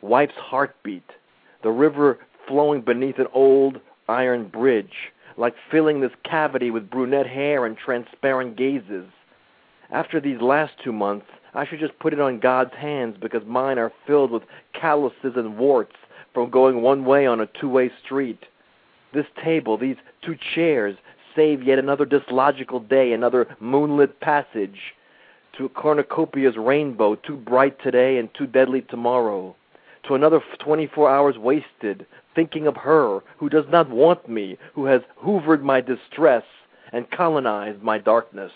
[0.00, 1.08] Wife's heartbeat,
[1.62, 2.18] the river
[2.48, 3.78] flowing beneath an old
[4.08, 9.06] iron bridge, like filling this cavity with brunette hair and transparent gazes.
[9.90, 13.78] After these last two months, I should just put it on God's hands because mine
[13.78, 14.42] are filled with
[14.78, 15.96] calluses and warts
[16.34, 18.44] from going one way on a two-way street.
[19.14, 20.96] This table, these two chairs,
[21.34, 24.94] save yet another dislogical day, another moonlit passage
[25.56, 29.56] to a cornucopia's rainbow, too bright today and too deadly tomorrow,
[30.04, 35.02] to another 24 hours wasted thinking of her who does not want me, who has
[35.22, 36.44] hoovered my distress
[36.92, 38.52] and colonized my darkness.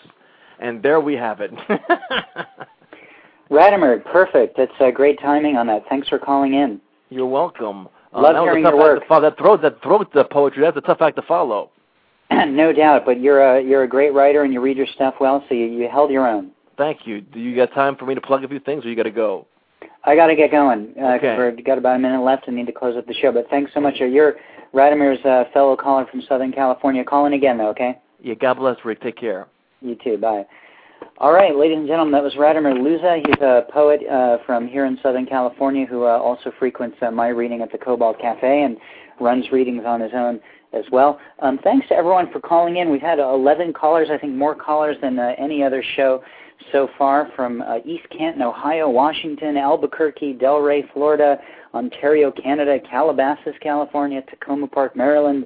[0.59, 1.51] And there we have it.
[3.51, 4.57] Radomir, perfect.
[4.57, 5.83] That's uh, great timing on that.
[5.89, 6.81] Thanks for calling in.
[7.09, 7.87] You're welcome.
[8.13, 9.03] Love uh, hearing your work.
[9.07, 10.63] That throat, that throat, the poetry.
[10.63, 11.69] That's a tough act to follow.
[12.31, 15.43] no doubt, but you're a you're a great writer and you read your stuff well,
[15.47, 16.51] so you, you held your own.
[16.77, 17.21] Thank you.
[17.21, 19.11] Do you got time for me to plug a few things, or you got to
[19.11, 19.45] go?
[20.05, 20.93] I got to get going.
[21.01, 21.37] Uh, Okay.
[21.55, 23.31] We've got about a minute left and need to close up the show.
[23.31, 23.95] But thanks so much.
[23.99, 24.35] Uh, You're
[24.73, 27.03] Radomir's uh, fellow caller from Southern California.
[27.03, 27.99] Calling again, though, okay?
[28.21, 28.35] Yeah.
[28.35, 29.01] God bless, Rick.
[29.01, 29.47] Take care.
[29.81, 30.17] You too.
[30.17, 30.45] Bye.
[31.17, 33.25] All right, ladies and gentlemen, that was Radomir Luza.
[33.25, 37.27] He's a poet uh, from here in Southern California who uh, also frequents uh, my
[37.29, 38.77] reading at the Cobalt Cafe and
[39.21, 40.39] runs readings on his own
[40.73, 41.19] as well.
[41.39, 42.89] Um, thanks to everyone for calling in.
[42.89, 46.21] We've had 11 callers, I think more callers than uh, any other show
[46.71, 51.37] so far from uh, East Canton, Ohio, Washington, Albuquerque, Delray, Florida,
[51.73, 55.45] Ontario, Canada, Calabasas, California, Takoma Park, Maryland,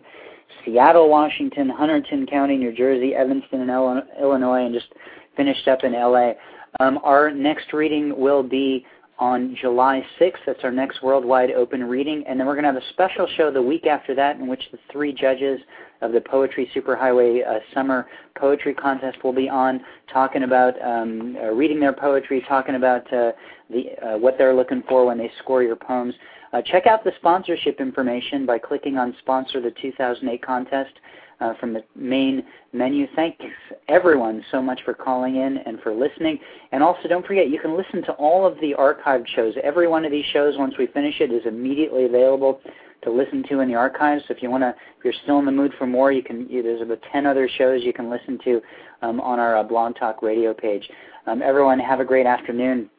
[0.64, 4.88] Seattle, Washington, Hunterdon County, New Jersey, Evanston, and Illinois, and just
[5.36, 6.34] finished up in LA.
[6.80, 8.86] Um, our next reading will be
[9.20, 10.39] on July 6th.
[10.45, 12.24] That's our next worldwide open reading.
[12.28, 14.63] And then we're going to have a special show the week after that in which
[14.72, 15.59] the three judges
[16.01, 21.47] of the Poetry Superhighway uh, Summer Poetry Contest will be on talking about um, uh,
[21.47, 23.34] reading their poetry, talking about uh,
[23.70, 26.15] the uh, what they're looking for when they score your poems.
[26.53, 30.93] Uh, check out the sponsorship information by clicking on Sponsor the 2008 Contest.
[31.40, 33.08] Uh, from the main menu.
[33.16, 33.44] Thanks
[33.88, 36.40] everyone so much for calling in and for listening.
[36.72, 39.54] And also don't forget, you can listen to all of the archived shows.
[39.64, 42.62] Every one of these shows, once we finish it, is immediately available
[43.04, 44.24] to listen to in the archives.
[44.28, 46.48] So if you want to, if you're still in the mood for more, you can.
[46.50, 48.62] There's about 10 other shows you can listen to
[49.02, 50.90] um, on our uh, Blog Talk Radio page.
[51.26, 52.90] Um, everyone, have a great afternoon.